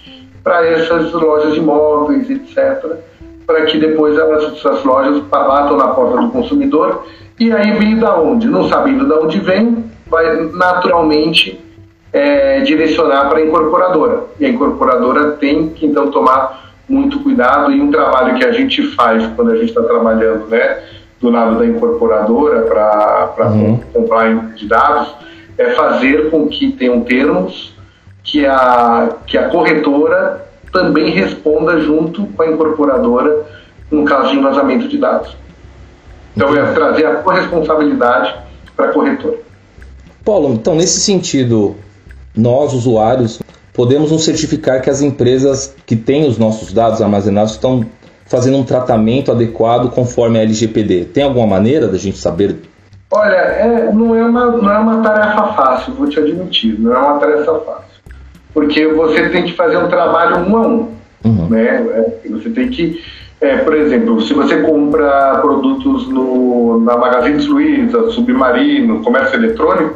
para 0.44 0.66
essas 0.66 1.12
lojas 1.12 1.54
de 1.54 1.60
imóveis, 1.60 2.30
etc., 2.30 2.98
para 3.46 3.66
que 3.66 3.78
depois 3.78 4.18
elas, 4.18 4.54
essas 4.54 4.84
lojas 4.84 5.20
batam 5.24 5.78
na 5.78 5.90
porta 5.90 6.22
do 6.22 6.30
consumidor 6.30 7.06
e 7.40 7.52
aí 7.52 7.72
vem 7.78 7.98
da 7.98 8.20
onde? 8.20 8.48
Não 8.48 8.70
sabendo 8.70 9.06
de 9.06 9.14
onde 9.14 9.40
vem, 9.40 9.86
vai 10.08 10.50
naturalmente 10.54 11.60
é, 12.12 12.60
direcionar 12.62 13.28
para 13.30 13.40
a 13.40 13.46
incorporadora. 13.46 14.26
E 14.40 14.46
a 14.46 14.50
incorporadora 14.50 15.32
tem 15.32 15.70
que 15.70 15.86
então 15.86 16.12
tomar 16.12 16.74
muito 16.88 17.20
cuidado 17.20 17.72
e 17.72 17.82
um 17.82 17.90
trabalho 17.90 18.36
que 18.36 18.46
a 18.46 18.52
gente 18.52 18.84
faz 18.96 19.26
quando 19.36 19.52
a 19.52 19.56
gente 19.56 19.70
está 19.70 19.82
trabalhando 19.82 20.48
né, 20.48 20.84
do 21.20 21.30
lado 21.30 21.58
da 21.58 21.66
incorporadora 21.66 22.62
para 22.62 23.48
uhum. 23.48 23.80
comprar 23.92 24.54
de 24.56 24.68
dados 24.68 25.16
é 25.58 25.72
fazer 25.72 26.30
com 26.30 26.48
que 26.48 26.72
tenham 26.72 27.02
termos 27.02 27.74
que 28.24 28.46
a, 28.46 29.10
que 29.26 29.38
a 29.38 29.50
corretora 29.50 30.46
também 30.74 31.12
responda 31.12 31.80
junto 31.80 32.26
com 32.26 32.42
a 32.42 32.48
incorporadora 32.48 33.46
no 33.92 34.04
caso 34.04 34.32
de 34.32 34.40
vazamento 34.40 34.88
de 34.88 34.98
dados. 34.98 35.38
Então 36.36 36.54
é 36.56 36.74
trazer 36.74 37.06
a 37.06 37.16
corresponsabilidade 37.18 38.36
para 38.76 38.90
a 38.90 38.94
corretora. 38.94 39.38
Paulo, 40.26 40.54
então 40.54 40.76
nesse 40.76 41.00
sentido, 41.00 41.76
nós 42.36 42.74
usuários 42.74 43.40
podemos 43.72 44.12
nos 44.12 44.26
certificar 44.26 44.82
que 44.82 44.90
as 44.90 45.02
empresas 45.02 45.76
que 45.86 45.96
têm 45.96 46.28
os 46.28 46.38
nossos 46.40 46.74
dados 46.74 47.02
armazenados 47.02 47.54
estão 47.54 47.86
fazendo 48.26 48.58
um 48.58 48.64
tratamento 48.64 49.32
adequado 49.32 49.92
conforme 49.92 50.40
a 50.40 50.42
LGPD. 50.42 51.06
Tem 51.06 51.24
alguma 51.24 51.46
maneira 51.46 51.88
da 51.88 51.98
gente 51.98 52.18
saber? 52.18 52.56
Olha, 53.12 53.36
é, 53.36 53.92
não, 53.94 54.16
é 54.16 54.26
uma, 54.26 54.46
não 54.58 54.72
é 54.72 54.78
uma 54.80 55.04
tarefa 55.04 55.54
fácil, 55.54 55.94
vou 55.94 56.10
te 56.10 56.20
admitir, 56.20 56.80
não 56.80 56.96
é 56.96 56.98
uma 56.98 57.20
tarefa 57.20 57.60
fácil. 57.60 57.93
Porque 58.54 58.88
você 58.88 59.30
tem 59.30 59.44
que 59.44 59.54
fazer 59.54 59.78
um 59.78 59.88
trabalho 59.88 60.38
um 60.48 60.58
a 60.58 60.68
um. 60.68 60.90
Uhum. 61.26 61.48
Né? 61.50 61.66
É, 61.66 62.30
você 62.30 62.50
tem 62.50 62.70
que, 62.70 63.02
é, 63.42 63.58
por 63.58 63.76
exemplo, 63.76 64.22
se 64.22 64.34
você 64.34 64.62
compra 64.62 65.40
produtos 65.42 66.08
no, 66.08 66.80
na 66.82 66.98
Magazine 66.98 67.44
Luiza, 67.46 68.12
Submarino, 68.12 69.02
comércio 69.02 69.36
eletrônico, 69.36 69.96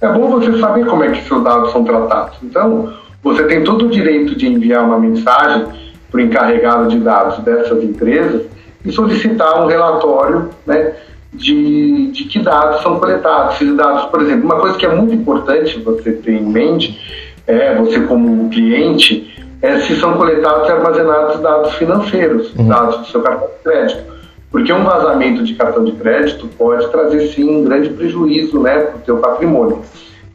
é 0.00 0.08
bom 0.08 0.28
você 0.28 0.58
saber 0.58 0.86
como 0.86 1.04
é 1.04 1.10
que 1.10 1.26
seus 1.26 1.42
dados 1.42 1.72
são 1.72 1.84
tratados. 1.84 2.36
Então, 2.42 2.92
você 3.22 3.44
tem 3.44 3.64
todo 3.64 3.86
o 3.86 3.90
direito 3.90 4.36
de 4.36 4.46
enviar 4.46 4.84
uma 4.84 4.98
mensagem 4.98 5.66
para 6.10 6.18
o 6.18 6.20
encarregado 6.20 6.88
de 6.88 6.98
dados 6.98 7.38
dessas 7.38 7.82
empresas 7.82 8.42
e 8.84 8.92
solicitar 8.92 9.64
um 9.64 9.66
relatório 9.66 10.50
né, 10.66 10.92
de, 11.32 12.10
de 12.12 12.24
que 12.24 12.38
dados 12.38 12.82
são 12.82 13.00
coletados. 13.00 13.54
Esses 13.54 13.74
dados, 13.74 14.04
por 14.06 14.22
exemplo, 14.22 14.44
uma 14.44 14.60
coisa 14.60 14.76
que 14.76 14.86
é 14.86 14.94
muito 14.94 15.14
importante 15.14 15.80
você 15.80 16.12
ter 16.12 16.32
em 16.32 16.44
mente, 16.44 17.23
é, 17.46 17.74
você 17.74 18.00
como 18.00 18.48
cliente, 18.50 19.34
é 19.60 19.78
se 19.80 19.96
são 19.96 20.14
coletados 20.14 20.68
e 20.68 20.72
armazenados 20.72 21.40
dados 21.40 21.74
financeiros, 21.74 22.54
uhum. 22.54 22.68
dados 22.68 22.98
do 22.98 23.06
seu 23.06 23.22
cartão 23.22 23.48
de 23.48 23.62
crédito. 23.62 24.14
Porque 24.50 24.72
um 24.72 24.84
vazamento 24.84 25.42
de 25.42 25.54
cartão 25.54 25.84
de 25.84 25.92
crédito 25.92 26.48
pode 26.56 26.88
trazer 26.88 27.26
sim 27.28 27.48
um 27.48 27.64
grande 27.64 27.88
prejuízo 27.90 28.60
né, 28.60 28.78
para 28.78 28.96
o 28.98 29.04
seu 29.04 29.16
patrimônio. 29.16 29.80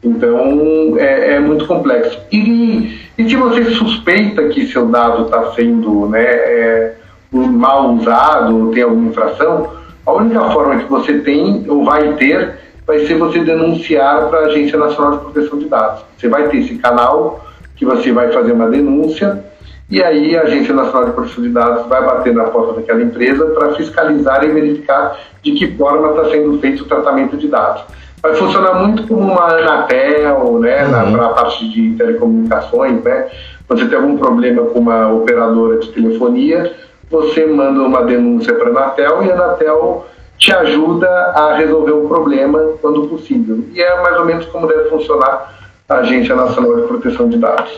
Então 0.02 0.94
é, 0.98 1.34
é, 1.34 1.40
muito 1.40 1.66
complexo. 1.66 2.18
E, 2.30 2.98
e 3.16 3.28
se 3.28 3.36
você 3.36 3.64
suspeita 3.70 4.48
que 4.48 4.66
seu 4.66 4.86
dado 4.86 5.24
está 5.24 5.52
sendo 5.52 6.06
né, 6.06 6.24
é, 6.24 6.94
mal 7.32 7.94
usado, 7.94 8.70
tem 8.72 8.82
alguma 8.82 9.10
infração, 9.10 9.72
a 10.04 10.12
única 10.12 10.40
forma 10.50 10.78
que 10.78 10.90
você 10.90 11.18
tem 11.20 11.64
ou 11.68 11.84
vai 11.84 12.14
ter 12.14 12.58
vai 12.90 13.06
ser 13.06 13.14
você 13.14 13.38
denunciar 13.44 14.28
para 14.28 14.40
a 14.40 14.44
Agência 14.46 14.76
Nacional 14.76 15.12
de 15.12 15.18
Proteção 15.18 15.60
de 15.60 15.66
Dados. 15.66 16.02
Você 16.18 16.26
vai 16.26 16.48
ter 16.48 16.56
esse 16.56 16.74
canal 16.78 17.46
que 17.76 17.84
você 17.84 18.10
vai 18.10 18.32
fazer 18.32 18.50
uma 18.50 18.68
denúncia 18.68 19.44
e 19.88 20.02
aí 20.02 20.36
a 20.36 20.42
Agência 20.42 20.74
Nacional 20.74 21.04
de 21.04 21.12
Proteção 21.12 21.44
de 21.44 21.50
Dados 21.50 21.86
vai 21.86 22.04
bater 22.04 22.34
na 22.34 22.44
porta 22.44 22.80
daquela 22.80 23.00
empresa 23.00 23.46
para 23.46 23.74
fiscalizar 23.74 24.42
e 24.42 24.48
verificar 24.48 25.16
de 25.40 25.52
que 25.52 25.68
forma 25.76 26.10
está 26.10 26.30
sendo 26.30 26.58
feito 26.58 26.82
o 26.82 26.86
tratamento 26.86 27.36
de 27.36 27.46
dados. 27.46 27.84
Vai 28.20 28.34
funcionar 28.34 28.74
muito 28.74 29.06
como 29.06 29.20
uma 29.20 29.52
Anatel, 29.52 30.58
né, 30.58 30.84
uhum. 30.84 31.12
para 31.12 31.26
a 31.26 31.28
parte 31.28 31.70
de 31.70 31.94
telecomunicações, 31.94 33.04
né? 33.04 33.28
Você 33.68 33.86
tem 33.86 33.98
algum 33.98 34.16
problema 34.16 34.64
com 34.64 34.80
uma 34.80 35.12
operadora 35.12 35.78
de 35.78 35.92
telefonia, 35.92 36.74
você 37.08 37.46
manda 37.46 37.80
uma 37.82 38.02
denúncia 38.02 38.52
para 38.52 38.66
a 38.66 38.70
Anatel 38.70 39.22
e 39.22 39.30
a 39.30 39.34
Anatel 39.34 40.06
te 40.40 40.52
ajuda 40.52 41.06
a 41.06 41.54
resolver 41.58 41.92
o 41.92 42.08
problema 42.08 42.58
quando 42.80 43.06
possível. 43.06 43.62
E 43.74 43.80
é 43.80 44.02
mais 44.02 44.18
ou 44.18 44.24
menos 44.24 44.46
como 44.46 44.66
deve 44.66 44.88
funcionar 44.88 45.54
a 45.86 45.96
Agência 45.96 46.34
Nacional 46.34 46.76
de 46.76 46.88
Proteção 46.88 47.28
de 47.28 47.36
Dados. 47.36 47.70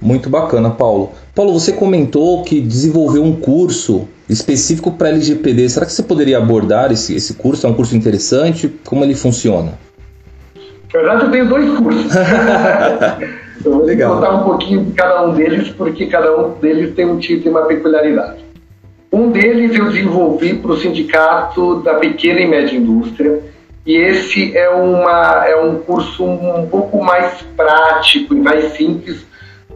Muito 0.00 0.30
bacana, 0.30 0.70
Paulo. 0.70 1.12
Paulo, 1.34 1.52
você 1.52 1.70
comentou 1.70 2.42
que 2.42 2.60
desenvolveu 2.60 3.22
um 3.22 3.36
curso 3.36 4.08
específico 4.28 4.90
para 4.92 5.10
LGPD. 5.10 5.68
Será 5.68 5.84
que 5.84 5.92
você 5.92 6.02
poderia 6.02 6.38
abordar 6.38 6.90
esse, 6.90 7.14
esse 7.14 7.34
curso? 7.34 7.66
É 7.66 7.70
um 7.70 7.74
curso 7.74 7.94
interessante? 7.94 8.68
Como 8.84 9.04
ele 9.04 9.14
funciona? 9.14 9.74
Na 10.92 11.00
verdade, 11.00 11.24
eu 11.26 11.30
tenho 11.30 11.48
dois 11.48 11.78
cursos. 11.78 12.10
eu 13.64 13.70
vou 13.70 13.84
Legal. 13.84 14.14
contar 14.14 14.30
um 14.30 14.44
pouquinho 14.44 14.84
de 14.86 14.92
cada 14.92 15.26
um 15.26 15.34
deles, 15.34 15.68
porque 15.68 16.06
cada 16.06 16.36
um 16.36 16.54
deles 16.54 16.94
tem 16.94 17.06
um 17.06 17.18
tipo 17.18 17.46
e 17.46 17.50
uma 17.50 17.62
peculiaridade. 17.62 18.41
Um 19.12 19.30
deles 19.30 19.74
eu 19.74 19.90
desenvolvi 19.90 20.54
para 20.54 20.72
o 20.72 20.76
Sindicato 20.78 21.82
da 21.82 21.94
Pequena 21.94 22.40
e 22.40 22.46
Média 22.46 22.76
Indústria, 22.76 23.42
e 23.84 23.94
esse 23.94 24.56
é, 24.56 24.70
uma, 24.70 25.44
é 25.46 25.56
um 25.60 25.80
curso 25.80 26.24
um 26.24 26.66
pouco 26.70 27.04
mais 27.04 27.42
prático 27.54 28.34
e 28.34 28.40
mais 28.40 28.72
simples, 28.72 29.26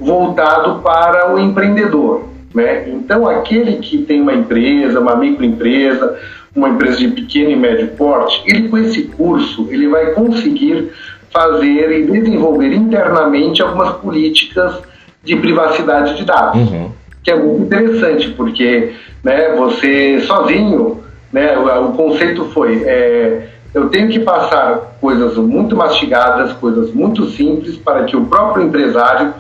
voltado 0.01 0.81
para 0.81 1.35
o 1.35 1.39
empreendedor. 1.39 2.25
Né? 2.55 2.89
Então, 2.89 3.29
aquele 3.29 3.77
que 3.77 3.99
tem 3.99 4.23
uma 4.23 4.33
empresa, 4.33 5.01
uma 5.01 5.17
microempresa, 5.17 6.19
uma 6.55 6.71
empresa 6.71 6.97
de 6.97 7.09
pequeno 7.09 7.51
e 7.51 7.57
médio 7.57 7.89
porte, 7.89 8.43
ele 8.47 8.69
com 8.69 8.79
esse 8.79 9.03
curso 9.03 9.69
ele 9.71 9.89
vai 9.89 10.13
conseguir 10.13 10.91
fazer 11.31 11.93
e 11.93 12.07
desenvolver 12.07 12.73
internamente 12.73 13.61
algumas 13.61 13.97
políticas 13.97 14.81
de 15.23 15.37
privacidade 15.37 16.17
de 16.17 16.25
dados, 16.25 16.71
uhum. 16.71 16.91
Que 17.27 17.31
é 17.33 17.35
muito 17.35 17.63
interessante 17.63 18.31
porque, 18.31 18.93
né, 19.25 19.53
você 19.57 20.21
sozinho, 20.21 21.03
né, 21.33 21.59
o, 21.59 21.89
o 21.89 21.93
conceito 21.95 22.45
foi 22.55 22.85
é, 22.85 23.49
eu 23.75 23.89
tenho 23.89 24.09
que 24.09 24.21
passar 24.21 24.97
coisas 25.01 25.37
muito 25.37 25.75
mastigadas, 25.75 26.53
coisas 26.53 26.95
muito 26.95 27.29
simples 27.31 27.77
para 27.77 28.05
que 28.05 28.17
o 28.17 28.27
próprio 28.27 28.65
empresário 28.65 29.35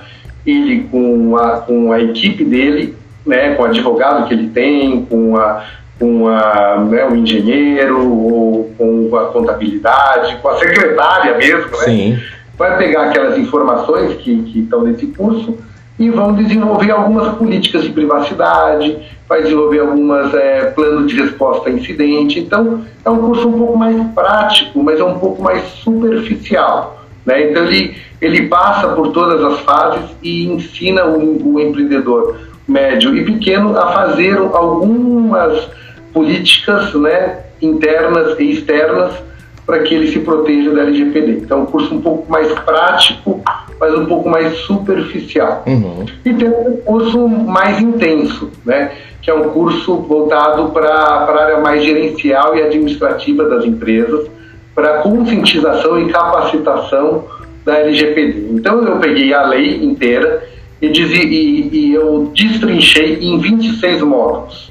ele 0.44 0.82
com 0.90 1.36
a, 1.36 1.58
com 1.58 1.92
a 1.92 2.00
equipe 2.00 2.44
dele, 2.44 2.96
né, 3.24 3.54
com 3.54 3.62
o 3.62 3.66
advogado 3.66 4.26
que 4.26 4.34
ele 4.34 4.48
tem, 4.48 5.02
com 5.04 5.36
a 5.36 5.64
com 5.98 6.28
a, 6.28 6.84
né, 6.90 7.08
o 7.08 7.16
engenheiro, 7.16 8.12
ou 8.12 8.70
com 8.76 9.16
a 9.16 9.26
contabilidade, 9.26 10.36
com 10.42 10.48
a 10.48 10.58
secretária 10.58 11.38
mesmo, 11.38 11.70
né? 11.70 11.84
Sim. 11.84 12.18
Vai 12.58 12.76
pegar 12.76 13.04
aquelas 13.04 13.38
informações 13.38 14.14
que, 14.16 14.42
que 14.42 14.58
estão 14.58 14.82
nesse 14.82 15.06
curso 15.06 15.56
e 15.98 16.10
vão 16.10 16.34
desenvolver 16.34 16.90
algumas 16.90 17.36
políticas 17.36 17.82
de 17.82 17.90
privacidade, 17.90 18.98
vai 19.28 19.42
desenvolver 19.42 19.80
algumas 19.80 20.32
é, 20.34 20.66
planos 20.70 21.10
de 21.10 21.20
resposta 21.20 21.68
a 21.68 21.72
incidente. 21.72 22.38
Então, 22.38 22.84
é 23.04 23.10
um 23.10 23.18
curso 23.18 23.48
um 23.48 23.58
pouco 23.58 23.78
mais 23.78 23.96
prático, 24.12 24.82
mas 24.82 25.00
é 25.00 25.04
um 25.04 25.18
pouco 25.18 25.42
mais 25.42 25.62
superficial. 25.68 27.04
Né? 27.24 27.50
Então, 27.50 27.64
ele, 27.64 27.96
ele 28.20 28.46
passa 28.46 28.88
por 28.88 29.12
todas 29.12 29.42
as 29.42 29.60
fases 29.60 30.10
e 30.22 30.46
ensina 30.46 31.06
o, 31.06 31.54
o 31.54 31.60
empreendedor 31.60 32.36
médio 32.68 33.16
e 33.16 33.24
pequeno 33.24 33.76
a 33.78 33.92
fazer 33.92 34.36
algumas 34.36 35.68
políticas 36.12 36.92
né, 36.94 37.40
internas 37.62 38.38
e 38.38 38.50
externas 38.50 39.14
para 39.66 39.80
que 39.80 39.94
ele 39.94 40.06
se 40.12 40.20
proteja 40.20 40.70
da 40.70 40.82
LGPD. 40.82 41.32
Então, 41.42 41.58
é 41.58 41.62
um 41.62 41.66
curso 41.66 41.92
um 41.92 42.00
pouco 42.00 42.30
mais 42.30 42.50
prático, 42.60 43.42
mas 43.80 43.92
um 43.94 44.06
pouco 44.06 44.28
mais 44.28 44.56
superficial. 44.58 45.64
Uhum. 45.66 46.06
E 46.24 46.32
tem 46.32 46.48
um 46.48 46.76
curso 46.84 47.28
mais 47.28 47.80
intenso, 47.80 48.50
né, 48.64 48.92
que 49.20 49.28
é 49.28 49.34
um 49.34 49.50
curso 49.50 49.96
voltado 49.96 50.70
para 50.70 50.88
a 50.88 51.42
área 51.42 51.60
mais 51.60 51.82
gerencial 51.82 52.56
e 52.56 52.62
administrativa 52.62 53.44
das 53.48 53.64
empresas, 53.64 54.28
para 54.72 54.98
conscientização 54.98 56.00
e 56.00 56.12
capacitação 56.12 57.24
da 57.64 57.78
LGPD. 57.80 58.50
Então, 58.52 58.86
eu 58.86 58.98
peguei 58.98 59.34
a 59.34 59.46
lei 59.46 59.84
inteira 59.84 60.46
e, 60.80 60.86
e, 60.86 61.68
e 61.72 61.94
eu 61.94 62.30
destrinchei 62.32 63.18
em 63.20 63.38
26 63.38 64.02
módulos. 64.02 64.70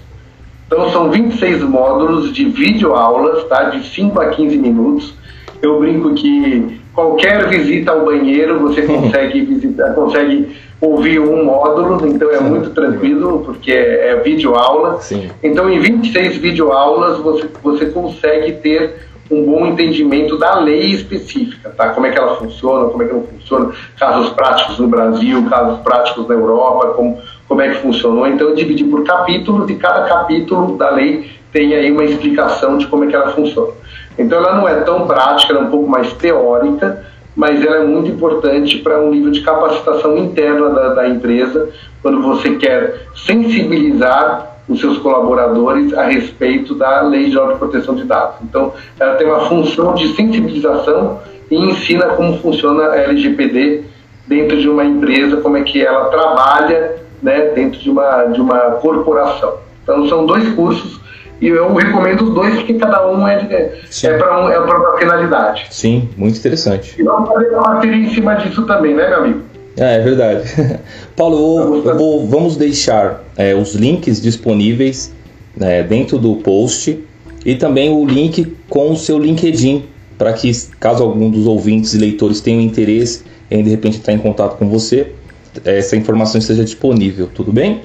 Então 0.75 0.91
são 0.91 1.09
26 1.09 1.63
módulos 1.63 2.33
de 2.33 2.43
videoaulas, 2.43 3.45
tá? 3.45 3.69
de 3.69 3.87
5 3.87 4.19
a 4.19 4.25
15 4.25 4.57
minutos. 4.57 5.13
Eu 5.61 5.79
brinco 5.79 6.13
que 6.13 6.81
qualquer 6.93 7.47
visita 7.47 7.93
ao 7.93 8.03
banheiro 8.03 8.59
você 8.59 8.81
consegue 8.83 9.39
visitar, 9.45 9.93
consegue 9.93 10.53
ouvir 10.81 11.19
um 11.19 11.45
módulo, 11.45 12.05
então 12.05 12.29
é 12.29 12.39
Sim. 12.39 12.43
muito 12.43 12.71
tranquilo, 12.71 13.43
porque 13.45 13.71
é, 13.71 14.09
é 14.09 14.15
videoaula. 14.17 14.99
Então 15.41 15.69
em 15.69 15.79
26 15.79 16.35
videoaulas 16.37 17.19
você, 17.19 17.49
você 17.63 17.85
consegue 17.85 18.51
ter 18.51 19.07
um 19.31 19.43
bom 19.43 19.65
entendimento 19.65 20.37
da 20.37 20.59
lei 20.59 20.91
específica, 20.91 21.69
tá? 21.69 21.89
Como 21.89 22.05
é 22.05 22.11
que 22.11 22.17
ela 22.17 22.35
funciona, 22.35 22.89
como 22.89 23.01
é 23.01 23.07
que 23.07 23.13
não 23.13 23.23
funciona, 23.23 23.71
casos 23.97 24.29
práticos 24.31 24.77
no 24.77 24.87
Brasil, 24.87 25.43
casos 25.49 25.79
práticos 25.79 26.27
na 26.27 26.35
Europa, 26.35 26.89
como, 26.89 27.17
como 27.47 27.61
é 27.61 27.69
que 27.69 27.81
funcionou. 27.81 28.27
Então 28.27 28.49
eu 28.49 28.55
dividi 28.55 28.83
por 28.83 29.03
capítulos 29.03 29.69
e 29.69 29.75
cada 29.75 30.03
capítulo 30.07 30.77
da 30.77 30.89
lei 30.89 31.29
tem 31.51 31.73
aí 31.73 31.91
uma 31.91 32.03
explicação 32.03 32.77
de 32.77 32.87
como 32.87 33.05
é 33.05 33.07
que 33.07 33.15
ela 33.15 33.31
funciona. 33.31 33.71
Então 34.17 34.39
ela 34.39 34.55
não 34.55 34.67
é 34.67 34.81
tão 34.81 35.07
prática, 35.07 35.53
ela 35.53 35.63
é 35.63 35.67
um 35.67 35.71
pouco 35.71 35.89
mais 35.89 36.11
teórica, 36.13 37.05
mas 37.35 37.63
ela 37.63 37.77
é 37.77 37.85
muito 37.85 38.09
importante 38.09 38.77
para 38.79 38.99
um 39.01 39.11
nível 39.11 39.31
de 39.31 39.41
capacitação 39.41 40.17
interna 40.17 40.69
da, 40.69 40.93
da 40.93 41.07
empresa, 41.07 41.69
quando 42.01 42.21
você 42.21 42.55
quer 42.55 43.07
sensibilizar 43.15 44.55
os 44.67 44.79
seus 44.79 44.97
colaboradores 44.97 45.93
a 45.93 46.03
respeito 46.03 46.73
da 46.73 47.01
Lei 47.01 47.29
de 47.29 47.37
Proteção 47.59 47.95
de 47.95 48.03
Dados. 48.03 48.37
Então, 48.41 48.73
ela 48.99 49.15
tem 49.15 49.27
uma 49.27 49.41
função 49.41 49.93
de 49.93 50.15
sensibilização 50.15 51.19
e 51.51 51.55
ensina 51.55 52.07
como 52.09 52.39
funciona 52.39 52.85
a 52.85 52.97
LGPD 52.97 53.83
dentro 54.25 54.59
de 54.59 54.67
uma 54.67 54.83
empresa, 54.83 55.37
como 55.37 55.57
é 55.57 55.61
que 55.61 55.85
ela 55.85 56.05
trabalha 56.05 57.04
né, 57.25 57.49
dentro 57.55 57.79
de 57.79 57.89
uma, 57.89 58.25
de 58.25 58.39
uma 58.39 58.59
corporação. 58.81 59.55
Então, 59.83 60.07
são 60.07 60.25
dois 60.27 60.47
cursos 60.53 61.01
e 61.41 61.47
eu 61.47 61.73
recomendo 61.73 62.21
os 62.21 62.33
dois 62.33 62.55
porque 62.55 62.75
cada 62.75 63.11
um 63.11 63.27
é, 63.27 63.35
é, 63.49 63.79
é 64.03 64.17
para 64.17 64.45
um, 64.45 64.49
é 64.49 64.59
uma 64.59 64.97
finalidade. 64.97 65.65
Sim, 65.71 66.07
muito 66.15 66.37
interessante. 66.37 66.95
E 66.97 67.03
vamos 67.03 67.27
fazer 67.27 67.49
uma 67.49 67.73
matéria 67.73 67.95
em 67.95 68.13
cima 68.13 68.35
disso 68.35 68.61
também, 68.65 68.93
né, 68.93 69.09
meu 69.09 69.17
amigo? 69.17 69.41
É, 69.75 69.95
é 69.95 69.99
verdade. 70.01 70.43
Paulo, 71.17 71.83
eu 71.83 71.97
vou, 71.97 72.27
vamos 72.27 72.55
deixar 72.55 73.23
é, 73.35 73.55
os 73.55 73.73
links 73.73 74.21
disponíveis 74.21 75.13
né, 75.57 75.81
dentro 75.81 76.19
do 76.19 76.35
post 76.35 77.03
e 77.43 77.55
também 77.55 77.91
o 77.91 78.05
link 78.05 78.55
com 78.69 78.91
o 78.91 78.95
seu 78.95 79.17
LinkedIn 79.17 79.83
para 80.17 80.31
que, 80.31 80.51
caso 80.79 81.03
algum 81.03 81.29
dos 81.29 81.47
ouvintes 81.47 81.93
e 81.93 81.97
leitores 81.97 82.39
tenham 82.39 82.61
interesse 82.61 83.23
em 83.49 83.63
de 83.63 83.69
repente 83.69 83.97
estar 83.97 84.13
em 84.13 84.17
contato 84.17 84.57
com 84.57 84.69
você, 84.69 85.11
essa 85.63 85.95
informação 85.95 86.39
esteja 86.39 86.63
disponível. 86.63 87.29
Tudo 87.33 87.51
bem? 87.51 87.81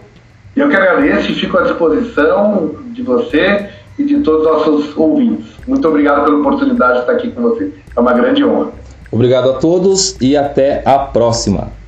Eu 0.55 0.69
que 0.69 0.75
agradeço 0.75 1.31
e 1.31 1.35
fico 1.35 1.57
à 1.57 1.63
disposição 1.63 2.75
de 2.93 3.01
você 3.01 3.69
e 3.97 4.03
de 4.03 4.19
todos 4.19 4.45
os 4.45 4.51
nossos 4.51 4.97
ouvintes. 4.97 5.45
Muito 5.67 5.87
obrigado 5.87 6.25
pela 6.25 6.37
oportunidade 6.37 6.93
de 6.93 6.99
estar 6.99 7.13
aqui 7.13 7.31
com 7.31 7.41
você. 7.41 7.71
É 7.95 7.99
uma 7.99 8.13
grande 8.13 8.43
honra. 8.43 8.71
Obrigado 9.11 9.49
a 9.49 9.53
todos 9.53 10.15
e 10.21 10.37
até 10.37 10.81
a 10.85 10.97
próxima. 10.97 11.80